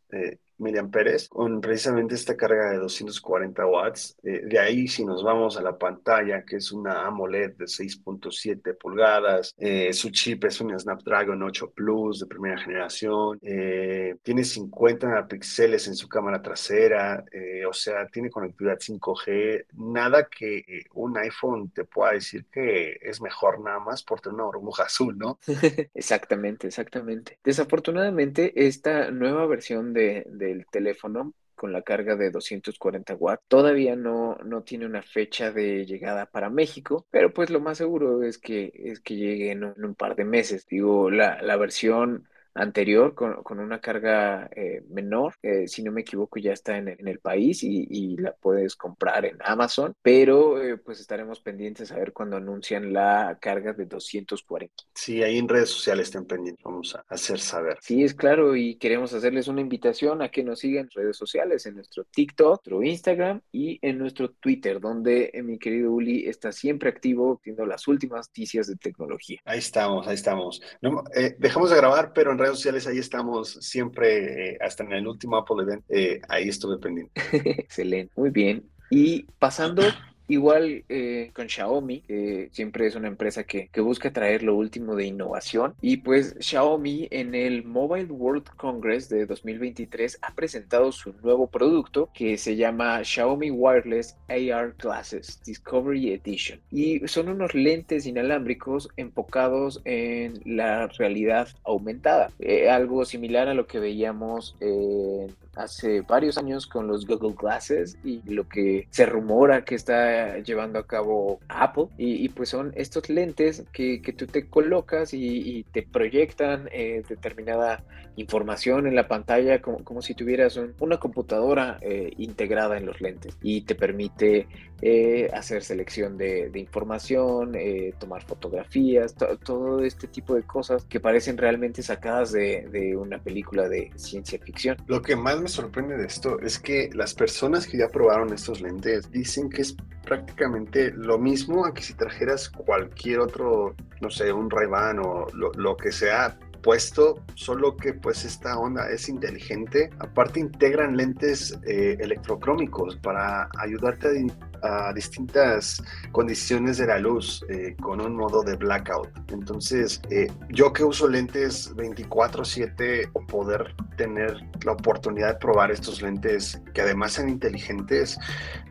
miliamperes 0.57 1.27
con 1.29 1.61
precisamente 1.61 2.15
esta 2.15 2.35
carga 2.35 2.71
de 2.71 2.77
240 2.77 3.65
watts. 3.65 4.17
Eh, 4.23 4.41
de 4.45 4.59
ahí, 4.59 4.87
si 4.87 5.05
nos 5.05 5.23
vamos 5.23 5.57
a 5.57 5.61
la 5.61 5.77
pantalla, 5.77 6.43
que 6.43 6.57
es 6.57 6.71
una 6.71 7.05
AMOLED 7.05 7.55
de 7.57 7.65
6.7 7.65 8.77
pulgadas, 8.77 9.53
eh, 9.57 9.93
su 9.93 10.09
chip 10.09 10.45
es 10.45 10.61
un 10.61 10.77
Snapdragon 10.77 11.41
8 11.41 11.71
Plus 11.71 12.19
de 12.19 12.25
primera 12.25 12.57
generación, 12.57 13.39
eh, 13.41 14.15
tiene 14.23 14.43
50 14.43 15.07
megapíxeles 15.07 15.87
en 15.87 15.95
su 15.95 16.07
cámara 16.07 16.41
trasera, 16.41 17.23
o 17.67 17.73
sea, 17.73 18.07
tiene 18.07 18.29
conectividad 18.29 18.79
5G, 18.79 19.65
nada 19.73 20.27
que 20.27 20.85
un 20.93 21.17
iPhone 21.17 21.71
te 21.71 21.85
pueda 21.85 22.13
decir 22.13 22.45
que 22.51 22.97
es 23.01 23.21
mejor 23.21 23.61
nada 23.61 23.79
más 23.79 24.03
por 24.03 24.21
tener 24.21 24.35
una 24.35 24.45
burbuja 24.45 24.83
azul, 24.87 25.17
¿no? 25.17 25.39
exactamente, 25.93 26.67
exactamente. 26.67 27.39
Desafortunadamente, 27.43 28.67
esta 28.67 29.11
nueva 29.11 29.45
versión 29.45 29.93
de 29.93 30.25
del 30.43 30.65
teléfono 30.67 31.33
con 31.55 31.71
la 31.71 31.81
carga 31.83 32.15
de 32.15 32.31
240 32.31 33.15
watts. 33.15 33.43
Todavía 33.47 33.95
no, 33.95 34.37
no 34.43 34.63
tiene 34.63 34.85
una 34.85 35.01
fecha 35.01 35.51
de 35.51 35.85
llegada 35.85 36.25
para 36.25 36.49
México, 36.49 37.07
pero 37.11 37.33
pues 37.33 37.49
lo 37.49 37.59
más 37.59 37.77
seguro 37.77 38.23
es 38.23 38.37
que, 38.37 38.71
es 38.75 38.99
que 38.99 39.15
llegue 39.15 39.51
en 39.51 39.63
un, 39.63 39.73
en 39.77 39.85
un 39.85 39.95
par 39.95 40.15
de 40.15 40.25
meses. 40.25 40.65
Digo, 40.67 41.09
la, 41.09 41.41
la 41.41 41.55
versión 41.57 42.27
anterior 42.55 43.15
con, 43.15 43.43
con 43.43 43.59
una 43.59 43.79
carga 43.79 44.49
eh, 44.55 44.83
menor, 44.89 45.35
eh, 45.41 45.67
si 45.67 45.83
no 45.83 45.91
me 45.91 46.01
equivoco 46.01 46.39
ya 46.39 46.53
está 46.53 46.77
en, 46.77 46.89
en 46.89 47.07
el 47.07 47.19
país 47.19 47.63
y, 47.63 47.87
y, 47.89 48.17
la 48.17 48.33
puedes 48.33 48.75
comprar 48.75 49.25
en 49.25 49.37
Amazon, 49.43 49.95
pero 50.01 50.61
eh, 50.61 50.77
pues 50.77 50.99
estaremos 50.99 51.39
pendientes 51.39 51.91
a 51.91 51.95
ver 51.95 52.13
cuando 52.13 52.37
anuncian 52.37 52.93
la 52.93 53.37
carga 53.41 53.73
de 53.73 53.85
240. 53.85 54.73
Sí, 54.93 55.23
ahí 55.23 55.37
en 55.37 55.47
redes 55.47 55.69
sociales 55.69 56.07
estén 56.07 56.25
pendientes, 56.25 56.63
vamos 56.63 56.95
a 56.95 57.03
hacer 57.07 57.39
saber. 57.39 57.77
Sí, 57.81 58.03
es 58.03 58.13
claro 58.13 58.55
y 58.55 58.75
queremos 58.75 59.13
hacerles 59.13 59.47
una 59.47 59.61
invitación 59.61 60.21
a 60.21 60.29
que 60.29 60.43
nos 60.43 60.59
sigan 60.59 60.83
en 60.85 60.91
redes 60.91 61.17
sociales, 61.17 61.65
en 61.65 61.75
nuestro 61.75 62.03
TikTok, 62.03 62.53
nuestro 62.53 62.83
Instagram 62.83 63.41
y 63.51 63.79
en 63.81 63.97
nuestro 63.97 64.29
Twitter, 64.29 64.79
donde 64.79 65.31
mi 65.43 65.57
querido 65.57 65.91
Uli 65.91 66.27
está 66.27 66.51
siempre 66.51 66.89
activo 66.89 67.41
viendo 67.43 67.65
las 67.65 67.87
últimas 67.87 68.27
noticias 68.27 68.67
de 68.67 68.75
tecnología. 68.75 69.39
Ahí 69.45 69.59
estamos, 69.59 70.07
ahí 70.07 70.15
estamos. 70.15 70.61
No, 70.81 71.03
dejamos 71.39 71.71
de 71.71 71.77
grabar, 71.77 72.13
pero 72.13 72.31
en 72.31 72.42
redes 72.43 72.57
sociales 72.57 72.87
ahí 72.87 72.97
estamos 72.97 73.57
siempre, 73.61 74.51
eh, 74.51 74.57
hasta 74.61 74.83
en 74.83 74.93
el 74.93 75.07
último 75.07 75.37
Apple 75.37 75.63
Event, 75.63 75.83
eh, 75.89 76.21
ahí 76.29 76.49
estuve 76.49 76.77
pendiente. 76.77 77.13
Excelente, 77.31 78.11
muy 78.15 78.29
bien. 78.29 78.63
Y 78.89 79.23
pasando 79.39 79.83
Igual 80.27 80.83
eh, 80.89 81.31
con 81.33 81.49
Xiaomi, 81.49 82.01
que 82.01 82.49
siempre 82.51 82.87
es 82.87 82.95
una 82.95 83.07
empresa 83.07 83.43
que, 83.43 83.67
que, 83.67 83.81
busca 83.81 84.11
traer 84.13 84.43
lo 84.43 84.55
último 84.55 84.95
de 84.95 85.05
innovación. 85.05 85.73
Y 85.81 85.97
pues 85.97 86.35
Xiaomi 86.39 87.07
en 87.11 87.35
el 87.35 87.63
Mobile 87.63 88.11
World 88.11 88.45
Congress 88.55 89.09
de 89.09 89.25
2023 89.25 90.19
ha 90.21 90.33
presentado 90.33 90.91
su 90.91 91.13
nuevo 91.21 91.47
producto 91.47 92.09
que 92.13 92.37
se 92.37 92.55
llama 92.55 93.03
Xiaomi 93.03 93.51
Wireless 93.51 94.17
AR 94.29 94.75
Glasses 94.77 95.41
Discovery 95.45 96.13
Edition. 96.13 96.59
Y 96.71 97.05
son 97.07 97.29
unos 97.29 97.53
lentes 97.53 98.05
inalámbricos 98.05 98.89
enfocados 98.97 99.81
en 99.85 100.41
la 100.45 100.87
realidad 100.87 101.49
aumentada. 101.63 102.31
Eh, 102.39 102.69
algo 102.69 103.05
similar 103.05 103.47
a 103.47 103.53
lo 103.53 103.67
que 103.67 103.79
veíamos 103.79 104.55
eh, 104.59 105.27
hace 105.55 106.01
varios 106.01 106.37
años 106.37 106.67
con 106.67 106.87
los 106.87 107.05
Google 107.05 107.35
Glasses 107.39 107.97
y 108.03 108.21
lo 108.25 108.47
que 108.47 108.87
se 108.89 109.05
rumora 109.05 109.63
que 109.63 109.75
está 109.75 110.12
llevando 110.43 110.79
a 110.79 110.87
cabo 110.87 111.39
Apple. 111.47 111.85
Y, 111.97 112.29
pues 112.29 112.49
son 112.49 112.71
estos 112.75 113.09
lentes 113.09 113.63
que, 113.71 114.01
que 114.01 114.13
tú 114.13 114.27
te 114.27 114.47
colocas 114.47 115.13
y, 115.13 115.65
te 115.71 115.83
proyectan 115.83 116.69
eh, 116.71 117.03
determinada 117.07 117.83
información 118.15 118.85
en 118.85 118.95
la 118.95 119.07
pantalla 119.07 119.61
como, 119.61 119.83
como 119.83 120.01
si 120.01 120.13
tuvieras 120.13 120.57
un, 120.57 120.75
una 120.79 120.97
computadora 120.97 121.79
eh, 121.81 122.11
integrada 122.17 122.77
en 122.77 122.85
los 122.85 123.01
lentes 123.01 123.37
y 123.41 123.61
te 123.61 123.75
permite 123.75 124.47
eh, 124.85 125.29
hacer 125.33 125.63
selección 125.63 126.17
de, 126.17 126.51
información, 126.55 127.55
eh, 127.55 127.93
tomar 127.97 128.21
fotografías, 128.25 129.15
to, 129.15 129.37
todo 129.37 129.81
este 129.81 130.07
tipo 130.07 130.35
de 130.35 130.43
cosas 130.43 130.83
que 130.83 130.99
parecen 130.99 131.37
realmente 131.37 131.81
sacadas 131.81 132.33
de, 132.33 132.67
de 132.69 132.97
una 132.97 133.17
película 133.17 133.69
de 133.69 133.91
ciencia 133.95 134.37
ficción. 134.39 134.75
Lo 134.87 135.01
que 135.01 135.15
más 135.15 135.39
me 135.39 135.47
sorprende 135.47 135.95
de 135.95 136.05
esto 136.05 136.37
es 136.41 136.59
que 136.59 136.89
las 136.93 137.13
personas 137.13 137.65
que 137.65 137.77
ya 137.77 137.87
probaron 137.87 138.33
estos 138.33 138.59
lentes 138.59 139.09
dicen 139.09 139.49
que 139.49 139.61
es 139.61 139.73
prácticamente 140.03 140.91
lo 140.91 141.17
mismo 141.17 141.65
a 141.65 141.73
que 141.73 141.81
si 141.81 141.93
trajeras 141.93 142.49
cualquier 142.49 143.21
otro, 143.21 143.75
no 144.01 144.09
sé, 144.09 144.33
un 144.33 144.49
ray 144.49 144.67
o 145.01 145.27
lo, 145.33 145.77
que 145.77 145.91
sea, 145.91 146.37
opuesto, 146.63 147.21
solo 147.35 147.75
que 147.75 147.93
pues 147.93 148.23
esta 148.23 148.57
onda 148.57 148.89
es 148.89 149.09
inteligente. 149.09 149.89
Aparte 149.99 150.39
integran 150.39 150.95
lentes 150.95 151.59
eh, 151.67 151.97
electrocrómicos 151.99 152.95
para 152.97 153.49
ayudarte 153.59 154.25
a, 154.61 154.93
distintas 154.93 155.83
condiciones 156.13 156.77
de 156.77 156.87
la 156.87 156.97
luz 156.97 157.45
eh, 157.49 157.75
con 157.81 157.99
un 157.99 158.15
modo 158.15 158.43
de 158.43 158.55
blackout. 158.55 159.09
Entonces, 159.29 160.01
eh, 160.09 160.31
yo 160.49 160.71
que 160.71 160.85
uso 160.85 161.09
lentes 161.09 161.75
24/7, 161.75 163.11
poder 163.27 163.75
tener 163.97 164.37
la 164.63 164.71
oportunidad 164.71 165.33
de 165.33 165.39
probar 165.39 165.71
estos 165.71 166.01
lentes 166.01 166.61
que 166.73 166.81
además 166.81 167.13
sean 167.13 167.29
inteligentes, 167.29 168.17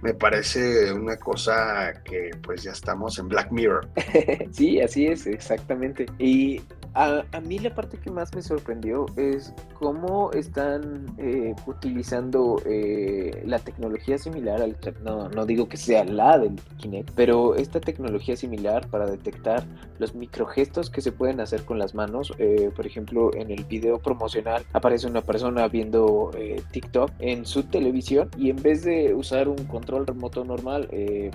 me 0.00 0.14
parece 0.14 0.92
una 0.92 1.16
cosa 1.16 1.92
que 2.04 2.30
pues 2.42 2.62
ya 2.62 2.72
estamos 2.72 3.18
en 3.18 3.28
Black 3.28 3.50
Mirror. 3.50 3.86
sí, 4.52 4.80
así 4.80 5.06
es, 5.06 5.26
exactamente. 5.26 6.06
Y 6.18 6.62
a, 6.94 7.40
mí 7.40 7.58
la 7.58 7.74
parte 7.74 7.98
que 7.98 8.10
más 8.10 8.34
me 8.34 8.42
sorprendió 8.42 9.06
es 9.16 9.54
cómo 9.78 10.30
están 10.32 11.06
eh, 11.18 11.54
utilizando 11.66 12.60
eh, 12.66 13.42
la 13.46 13.58
tecnología 13.58 14.18
similar 14.18 14.60
al 14.60 14.76
no, 15.02 15.28
no 15.28 15.46
digo 15.46 15.68
que 15.68 15.76
sea 15.76 16.04
la 16.04 16.38
del 16.38 16.56
Kinect, 16.78 17.12
pero 17.14 17.54
esta 17.54 17.80
tecnología 17.80 18.36
similar 18.36 18.88
para 18.88 19.06
detectar 19.06 19.64
los 19.98 20.14
microgestos 20.14 20.90
que 20.90 21.00
se 21.00 21.12
pueden 21.12 21.40
hacer 21.40 21.64
con 21.64 21.78
las 21.78 21.94
manos. 21.94 22.32
Eh, 22.38 22.70
por 22.74 22.86
ejemplo, 22.86 23.30
en 23.34 23.50
el 23.50 23.64
video 23.64 23.98
promocional 23.98 24.64
aparece 24.72 25.06
una 25.06 25.22
persona 25.22 25.68
viendo 25.68 26.30
TikTok 26.72 27.10
en 27.20 27.46
su 27.46 27.62
televisión 27.64 28.28
y 28.36 28.50
en 28.50 28.56
vez 28.56 28.84
de 28.84 29.14
usar 29.14 29.48
un 29.48 29.64
control 29.66 30.06
remoto 30.06 30.44
normal, 30.44 30.88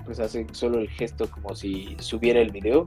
pues 0.04 0.20
hace 0.20 0.46
solo 0.52 0.78
el 0.78 0.88
gesto 0.88 1.30
como 1.30 1.54
si 1.54 1.96
subiera 2.00 2.40
el 2.40 2.50
video, 2.50 2.84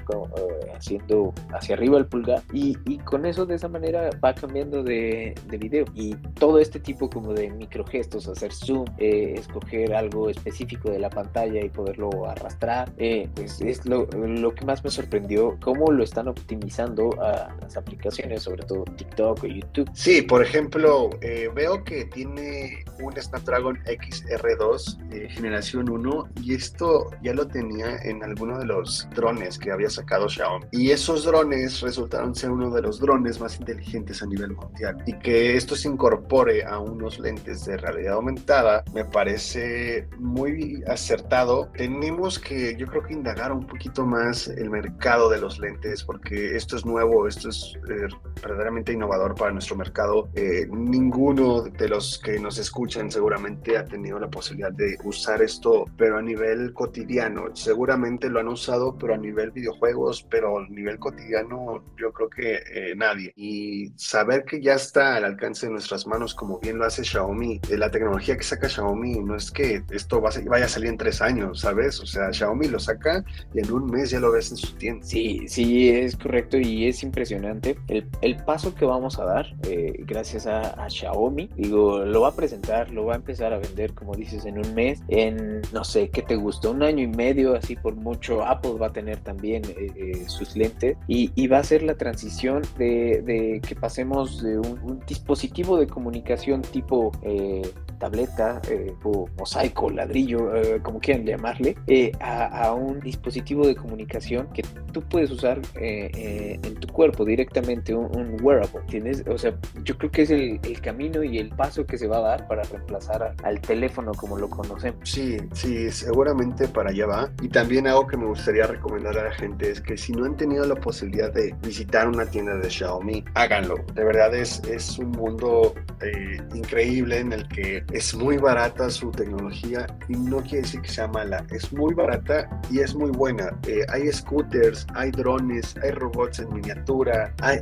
haciendo 0.76 1.34
hacia 1.54 1.76
arriba 1.76 1.98
el 1.98 2.06
pulgar 2.06 2.44
y, 2.54 2.61
con 3.06 3.26
eso 3.26 3.46
de 3.46 3.56
esa 3.56 3.68
manera 3.68 4.10
va 4.24 4.34
cambiando 4.34 4.84
de, 4.84 5.36
de, 5.48 5.58
video 5.58 5.86
y 5.94 6.16
todo 6.40 6.60
este 6.60 6.80
tipo 6.80 7.10
como 7.10 7.34
de 7.34 7.50
microgestos, 7.50 8.28
hacer 8.28 8.54
zoom, 8.54 8.86
eh, 8.98 9.36
escoger 9.38 9.94
algo 9.94 10.30
específico 10.30 10.90
de 10.90 11.00
la 11.00 11.10
pantalla 11.10 11.64
y 11.64 11.70
poderlo 11.70 12.10
arrastrar, 12.30 12.92
eh, 12.98 13.30
pues 13.36 13.62
es 13.62 13.86
lo, 13.86 14.06
lo, 14.06 14.54
que 14.54 14.66
más 14.66 14.84
me 14.84 14.90
sorprendió, 14.90 15.58
cómo 15.62 15.92
lo 15.92 16.04
están 16.04 16.28
optimizando 16.28 17.10
a 17.22 17.56
las 17.62 17.78
aplicaciones, 17.78 18.44
sobre 18.44 18.64
todo 18.64 18.84
TikTok 18.84 19.44
o 19.44 19.48
YouTube. 19.48 19.90
Sí, 19.94 20.22
por 20.22 20.44
ejemplo, 20.44 21.10
eh, 21.22 21.50
veo 21.54 21.84
que 21.84 22.06
tiene 22.06 22.84
un 23.02 23.14
Snapdragon 23.20 23.78
XR2 23.86 25.30
generación 25.30 25.90
1 25.90 26.30
y 26.44 26.56
esto 26.56 27.10
ya 27.24 27.34
lo 27.34 27.48
tenía 27.48 27.98
en 28.04 28.24
alguno 28.24 28.58
de 28.60 28.66
los 28.66 29.08
drones 29.16 29.58
que 29.58 29.72
había 29.72 29.90
sacado 29.90 30.30
Xiaomi 30.30 30.68
y 30.72 30.92
esos 30.92 31.26
drones 31.26 31.82
resultaron 31.82 32.36
ser 32.36 32.51
uno 32.52 32.70
de 32.70 32.82
los 32.82 33.00
drones 33.00 33.40
más 33.40 33.60
inteligentes 33.60 34.22
a 34.22 34.26
nivel 34.26 34.52
mundial 34.52 34.98
y 35.06 35.14
que 35.20 35.56
esto 35.56 35.76
se 35.76 35.88
incorpore 35.88 36.64
a 36.64 36.80
unos 36.80 37.20
lentes 37.20 37.66
de 37.66 37.78
realidad 37.78 38.16
aumentada 38.16 38.84
me 38.94 39.06
parece 39.06 40.08
muy 40.20 40.84
acertado. 40.88 41.70
Tenemos 41.76 42.40
que, 42.40 42.76
yo 42.76 42.88
creo 42.88 43.04
que 43.04 43.14
indagar 43.14 43.52
un 43.52 43.66
poquito 43.66 44.06
más 44.06 44.48
el 44.48 44.70
mercado 44.70 45.30
de 45.30 45.40
los 45.40 45.60
lentes 45.60 46.04
porque 46.04 46.56
esto 46.56 46.76
es 46.76 46.86
nuevo, 46.86 47.28
esto 47.28 47.50
es 47.50 47.74
eh, 47.90 48.08
verdaderamente 48.42 48.94
innovador 48.94 49.36
para 49.36 49.52
nuestro 49.52 49.76
mercado. 49.76 50.30
Eh, 50.36 50.68
ninguno 50.70 51.62
de 51.62 51.90
los 51.90 52.20
que 52.20 52.40
nos 52.40 52.58
escuchan 52.58 53.12
seguramente 53.12 53.78
ha 53.78 53.86
tenido 53.86 54.20
la 54.20 54.30
posibilidad 54.30 54.72
de 54.72 54.98
usar 55.04 55.42
esto, 55.42 55.86
pero 55.98 56.18
a 56.18 56.22
nivel 56.22 56.74
cotidiano. 56.74 57.56
Seguramente 57.56 58.30
lo 58.30 58.40
han 58.40 58.48
usado, 58.48 58.98
pero 58.98 59.14
a 59.14 59.18
nivel 59.18 59.52
videojuegos, 59.52 60.26
pero 60.30 60.60
a 60.60 60.68
nivel 60.68 61.00
cotidiano 61.00 61.84
yo 61.98 62.12
creo 62.12 62.30
que 62.30 62.41
eh, 62.42 62.94
nadie. 62.96 63.34
Y 63.36 63.92
saber 63.96 64.44
que 64.46 64.62
ya 64.62 64.74
está 64.74 65.16
al 65.16 65.26
alcance 65.26 65.68
de 65.68 65.72
nuestras 65.72 66.08
manos, 66.08 66.34
como 66.34 66.60
bien 66.60 66.78
lo 66.78 66.86
hace 66.86 67.04
Xiaomi, 67.04 67.60
de 67.60 67.78
la 67.78 67.92
tecnología 67.92 68.38
que 68.38 68.44
saca 68.44 68.70
Xiaomi, 68.70 69.20
no 69.20 69.36
es 69.36 69.52
que 69.52 69.84
esto 69.92 70.22
vaya 70.22 70.66
a 70.66 70.70
salir 70.70 70.90
en 70.90 70.98
tres 70.98 71.22
años, 71.22 71.62
¿sabes? 71.62 72.00
O 72.00 72.06
sea, 72.06 72.32
Xiaomi 72.32 72.68
lo 72.68 72.80
saca 72.80 73.24
y 73.54 73.60
en 73.60 73.72
un 73.72 73.86
mes 73.90 74.12
ya 74.12 74.20
lo 74.20 74.32
ves 74.32 74.52
en 74.52 74.58
su 74.58 74.74
tienda. 74.76 75.06
Sí, 75.06 75.46
sí, 75.48 75.90
es 75.90 76.16
correcto 76.16 76.58
y 76.58 76.88
es 76.88 77.04
impresionante 77.04 77.78
el, 77.88 78.08
el 78.22 78.38
paso 78.38 78.74
que 78.74 78.86
vamos 78.86 79.20
a 79.20 79.26
dar 79.26 79.46
eh, 79.68 79.94
gracias 80.00 80.48
a, 80.48 80.90
Xiaomi. 80.90 81.50
Digo, 81.56 82.00
lo 82.00 82.22
va 82.22 82.30
a 82.30 82.36
presentar, 82.36 82.92
lo 82.92 83.06
va 83.06 83.14
a 83.14 83.16
empezar 83.18 83.54
a 83.54 83.60
vender, 83.60 83.94
como 83.94 84.16
dices, 84.16 84.46
en 84.46 84.58
un 84.58 84.74
mes, 84.74 85.02
en, 85.08 85.62
no 85.72 85.84
sé, 85.84 86.10
¿qué 86.10 86.22
te 86.22 86.36
gusta? 86.36 86.70
Un 86.70 86.84
año 86.84 87.04
y 87.04 87.08
medio, 87.08 87.56
así 87.56 87.76
por 87.76 87.96
mucho. 87.96 88.44
Apple 88.46 88.74
va 88.82 88.88
a 88.88 88.94
tener 88.94 89.20
también 89.20 89.64
eh, 89.78 90.24
sus 90.28 90.56
lentes 90.56 90.98
y, 91.08 91.32
y 91.36 91.48
va 91.48 91.60
a 91.60 91.64
ser 91.64 91.84
la 91.84 91.96
transición 91.96 92.31
de, 92.78 93.62
que 93.68 93.76
pasemos 93.76 94.42
de 94.42 94.58
un, 94.58 95.02
dispositivo 95.08 95.78
de 95.78 95.88
comunicación 95.88 96.62
tipo 96.62 97.12
eh, 97.24 97.62
tableta, 98.02 98.60
eh, 98.68 98.94
o 99.04 99.30
mosaico, 99.38 99.90
ladrillo, 99.92 100.56
eh, 100.56 100.82
como 100.82 101.00
quieran 101.00 101.24
llamarle, 101.24 101.78
a, 102.20 102.74
un 102.74 103.00
dispositivo 103.00 103.68
de 103.68 103.76
comunicación 103.76 104.48
que 104.54 104.64
tú 104.92 105.02
puedes 105.02 105.30
usar 105.30 105.62
en 105.76 106.76
tu 106.76 106.88
cuerpo 106.88 107.24
directamente, 107.26 107.94
un, 107.94 108.38
wearable, 108.42 108.82
¿tienes? 108.88 109.24
O 109.28 109.38
sea, 109.38 109.54
yo 109.84 109.98
creo 109.98 110.12
que 110.12 110.24
es 110.24 110.32
el, 110.32 110.60
camino 110.82 111.24
y 111.24 111.38
el 111.38 111.50
paso 111.50 111.86
que 111.86 111.98
se 111.98 112.08
va 112.08 112.18
a 112.18 112.22
dar 112.22 112.48
para 112.48 112.64
reemplazar 112.64 113.36
al 113.44 113.62
teléfono 113.62 114.14
como 114.14 114.38
lo 114.38 114.50
conocemos. 114.50 115.00
Sí, 115.04 115.38
sí, 115.54 115.92
seguramente 115.92 116.68
para 116.68 116.90
allá 116.90 117.06
va. 117.06 117.32
Y 117.42 117.50
también 117.50 117.88
algo 117.88 118.08
que 118.08 118.18
me 118.18 118.26
gustaría 118.26 118.66
recomendar 118.66 119.18
a 119.18 119.26
la 119.26 119.32
gente 119.32 119.70
es 119.70 119.82
que 119.82 119.98
si 119.98 120.12
no 120.14 120.26
han 120.26 120.36
tenido 120.38 120.66
la 120.66 120.76
posibilidad 120.76 121.32
de 121.32 121.54
visitar 121.62 122.08
una 122.08 122.26
tienda 122.26 122.56
de 122.56 122.70
Xiaomi, 122.70 123.24
háganlo. 123.36 123.76
De 123.94 124.04
verdad 124.04 124.34
es, 124.34 124.62
es 124.64 124.98
un 124.98 125.12
mundo 125.12 125.76
eh, 126.02 126.38
increíble 126.56 127.20
en 127.20 127.34
el 127.34 127.48
que 127.48 127.84
es 127.92 128.16
muy 128.16 128.38
barata 128.38 128.90
su 128.90 129.12
tecnología 129.12 129.88
y 130.08 130.14
no 130.14 130.42
quiere 130.42 130.62
decir 130.62 130.82
que 130.82 130.90
sea 130.90 131.08
mala. 131.08 131.46
Es 131.52 131.72
muy 131.74 131.94
barata 131.94 132.50
y 132.70 132.80
es 132.80 132.96
muy 132.96 133.12
buena. 133.12 133.58
Eh, 133.68 133.86
hay 133.90 134.12
scooters, 134.12 134.88
hay 134.94 135.12
drones, 135.12 135.76
hay 135.84 135.92
robots 135.92 136.40
en 136.40 136.54
miniatura, 136.54 137.34
hay, 137.42 137.60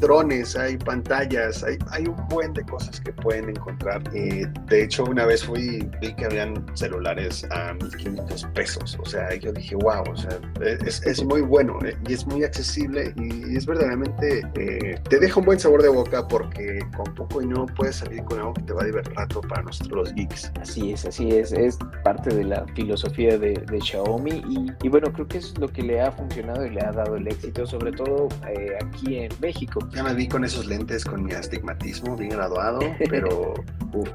drones, 0.00 0.56
hay 0.56 0.76
pantallas, 0.76 1.64
hay, 1.64 2.06
un 2.06 2.28
buen 2.28 2.52
de 2.54 2.64
cosas 2.64 3.00
que 3.00 3.12
pueden 3.12 3.50
encontrar. 3.50 4.02
Eh, 4.14 4.46
de 4.66 4.84
hecho, 4.84 5.04
una 5.04 5.26
vez 5.26 5.44
fui, 5.44 5.88
vi 6.00 6.14
que 6.14 6.24
habían 6.24 6.64
celulares 6.74 7.46
a 7.50 7.74
1500 7.74 8.44
pesos. 8.54 8.98
O 9.00 9.06
sea, 9.06 9.34
yo 9.34 9.52
dije, 9.52 9.74
wow, 9.76 10.04
o 10.10 10.16
sea, 10.16 10.38
es, 10.60 11.04
es 11.04 11.24
muy 11.24 11.40
bueno 11.42 11.78
y 12.06 12.12
es 12.12 12.26
muy 12.26 12.44
accesible 12.44 13.12
y 13.16 13.56
es 13.56 13.66
verdaderamente 13.66 14.42
eh, 14.54 15.00
te 15.08 15.18
deja 15.18 15.40
un 15.40 15.46
buen 15.46 15.58
sabor 15.58 15.82
de 15.82 15.88
boca 15.88 16.26
porque 16.26 16.78
con 16.96 17.14
poco 17.14 17.42
y 17.42 17.46
no 17.46 17.66
puedes 17.66 17.96
salir 17.96 18.22
con 18.24 18.38
algo 18.38 18.54
que 18.54 18.62
te 18.62 18.72
va 18.72 18.82
a 18.82 18.86
divertir 18.86 19.14
rato 19.14 19.40
para 19.48 19.62
nuestros 19.62 20.14
geeks. 20.14 20.52
Así 20.60 20.92
es, 20.92 21.04
así 21.04 21.30
es, 21.30 21.52
es 21.52 21.78
parte 22.04 22.34
de 22.34 22.44
la 22.44 22.64
filosofía 22.74 23.38
de, 23.38 23.58
Xiaomi 23.82 24.42
y, 24.82 24.88
bueno, 24.88 25.12
creo 25.12 25.26
que 25.26 25.38
es 25.38 25.56
lo 25.58 25.68
que 25.68 25.82
le 25.82 26.00
ha 26.00 26.10
funcionado 26.10 26.66
y 26.66 26.70
le 26.70 26.80
ha 26.80 26.92
dado 26.92 27.16
el 27.16 27.26
éxito, 27.26 27.66
sobre 27.66 27.92
todo 27.92 28.28
eh, 28.48 28.76
aquí 28.84 29.18
en 29.18 29.30
México. 29.40 29.80
Ya 29.94 30.02
me 30.02 30.14
vi 30.14 30.28
con 30.28 30.44
esos 30.44 30.66
lentes, 30.66 31.04
con 31.04 31.24
mi 31.24 31.32
astigmatismo 31.32 32.16
bien 32.16 32.30
graduado, 32.30 32.80
pero 33.10 33.54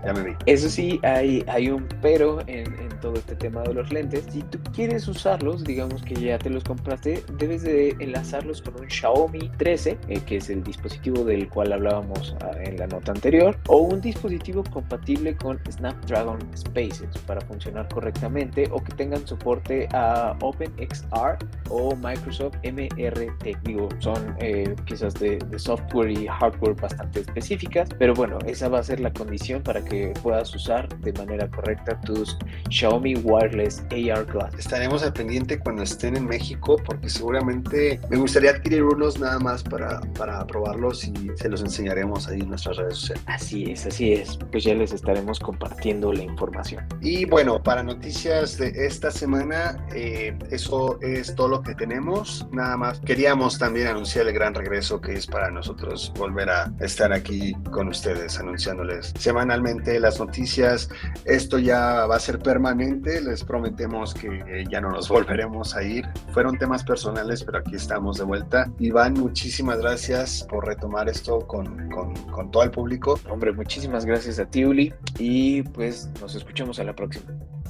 ya 0.06 0.13
me 0.13 0.24
vi. 0.24 0.32
Eso 0.46 0.69
sí, 0.69 1.00
hay, 1.04 1.43
hay 1.48 1.69
un 1.69 1.88
pero 2.02 2.41
en, 2.41 2.67
en 2.80 2.92
todo 3.04 3.16
este 3.16 3.36
tema 3.36 3.62
de 3.63 3.74
los 3.74 3.92
lentes. 3.92 4.24
Si 4.32 4.42
tú 4.44 4.58
quieres 4.74 5.10
usarlos, 5.10 5.66
digamos 5.66 6.02
que 6.04 6.16
ya 6.16 6.39
te 6.39 6.50
los 6.50 6.63
compraste, 6.63 7.22
debes 7.38 7.63
de 7.63 7.89
enlazarlos 8.00 8.62
con 8.62 8.80
un 8.80 8.89
Xiaomi 8.89 9.52
13, 9.58 9.98
eh, 10.08 10.22
que 10.26 10.38
es 10.38 10.50
el 10.50 10.63
dispositivo 10.63 11.26
del 11.26 11.50
cual 11.50 11.74
hablábamos 11.74 12.34
ah, 12.42 12.52
en 12.63 12.78
la 12.78 12.88
nota 12.88 13.12
anterior, 13.12 13.60
o 13.68 13.80
un 13.80 14.00
dispositivo 14.00 14.63
compatible 14.72 15.36
con 15.36 15.60
Snapdragon 15.70 16.39
Spaces 16.56 17.10
para 17.28 17.42
funcionar 17.42 17.89
correctamente 17.89 18.70
o 18.72 18.82
que 18.82 18.94
tengan 18.94 19.28
soporte 19.28 19.89
a 19.92 20.38
OpenXR 20.39 21.38
o 21.70 21.94
Microsoft 21.98 22.56
MRT. 22.63 23.63
Digo, 23.63 23.89
son 24.00 24.38
eh, 24.39 24.74
piezas 24.86 25.13
de, 25.16 25.39
software 25.58 26.10
y 26.10 26.26
hardware 26.28 26.76
bastante 26.76 27.20
específicas, 27.20 27.89
pero 28.00 28.13
bueno, 28.13 28.39
esa 28.46 28.70
va 28.70 28.80
a 28.80 28.84
ser 28.84 29.02
la 29.02 29.12
condición 29.12 29.62
para 29.62 29.84
que 29.84 30.13
puedas 30.24 30.56
usar 30.56 30.88
de 31.00 31.12
manera 31.13 31.50
correcta 31.50 32.00
tus 32.02 32.38
Xiaomi 32.70 32.92
Wireless 33.01 33.84
AR 33.91 34.25
Glass. 34.25 34.53
Estaremos 34.58 35.03
al 35.03 35.13
pendiente 35.13 35.60
cuando 35.60 35.84
estén 35.84 36.15
en 36.15 36.25
México 36.25 36.77
porque 36.86 37.10
seguramente 37.10 37.99
me 38.10 38.17
gustaría 38.17 38.51
adquirir 38.51 38.84
unos 38.84 39.19
nada 39.19 39.39
más 39.39 39.63
para, 39.63 40.01
para 40.17 40.45
probarlos 40.45 41.03
y 41.06 41.13
se 41.36 41.49
los 41.49 41.62
enseñaremos 41.62 42.27
ahí 42.27 42.41
en 42.41 42.49
nuestras 42.49 42.77
redes 42.77 42.97
sociales. 42.97 43.23
Así 43.27 43.71
es, 43.71 43.86
así 43.86 44.13
es. 44.13 44.38
Pues 44.51 44.63
ya 44.63 44.75
les 44.75 44.93
estaremos 44.93 45.39
compartiendo 45.39 46.13
la 46.13 46.23
información. 46.23 46.86
Y 47.01 47.25
bueno, 47.25 47.62
para 47.62 47.84
noticias 47.84 48.58
de 48.58 48.69
esta 48.86 49.12
semana, 49.12 49.77
eh, 49.95 50.38
eso 50.51 50.99
es 51.01 51.34
todo 51.36 51.47
lo 51.47 51.62
que 51.62 51.75
tenemos. 51.75 52.47
Nada 52.51 52.77
más 52.77 52.99
queríamos 52.99 53.58
también 53.58 53.88
anunciar 53.88 54.27
el 54.27 54.34
gran 54.34 54.53
regreso 54.53 55.01
que 55.01 55.13
es 55.13 55.27
para 55.27 55.49
nosotros 55.49 56.12
volver 56.17 56.49
a 56.49 56.71
estar 56.79 57.12
aquí 57.12 57.53
con 57.71 57.88
ustedes, 57.88 58.39
anunciándoles 58.39 59.13
semanalmente 59.17 59.99
las 59.99 60.19
noticias. 60.19 60.89
Esto 61.25 61.58
ya 61.60 62.06
va 62.06 62.17
a 62.17 62.19
ser 62.19 62.39
permanente 62.39 62.83
Les 62.91 63.43
prometemos 63.43 64.13
que 64.13 64.65
ya 64.69 64.82
no 64.82 64.91
nos 64.91 65.10
volveremos 65.10 65.76
a 65.76 65.84
ir. 65.84 66.06
Fueron 66.32 66.58
temas 66.58 66.84
personales, 66.84 67.43
pero 67.43 67.60
aquí 67.60 67.76
estamos 67.76 68.17
de 68.17 68.26
vuelta. 68.26 68.69
Iván, 68.80 69.13
muchísimas 69.13 69.80
gracias 69.80 70.46
por 70.50 70.65
retomar 70.65 71.10
esto 71.10 71.39
con, 71.39 71.89
con, 71.89 72.13
con 72.32 72.52
todo 72.52 72.63
el 72.63 72.72
público. 72.72 73.19
Hombre, 73.30 73.54
muchísimas 73.54 74.06
gracias 74.06 74.39
a 74.39 74.46
ti, 74.46 74.65
Uli. 74.65 74.93
Y 75.19 75.63
pues 75.63 76.10
nos 76.22 76.36
escuchamos 76.36 76.80
a 76.80 76.84
la 76.84 76.96
próxima. 76.96 77.26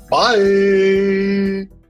Bye. 0.10 1.83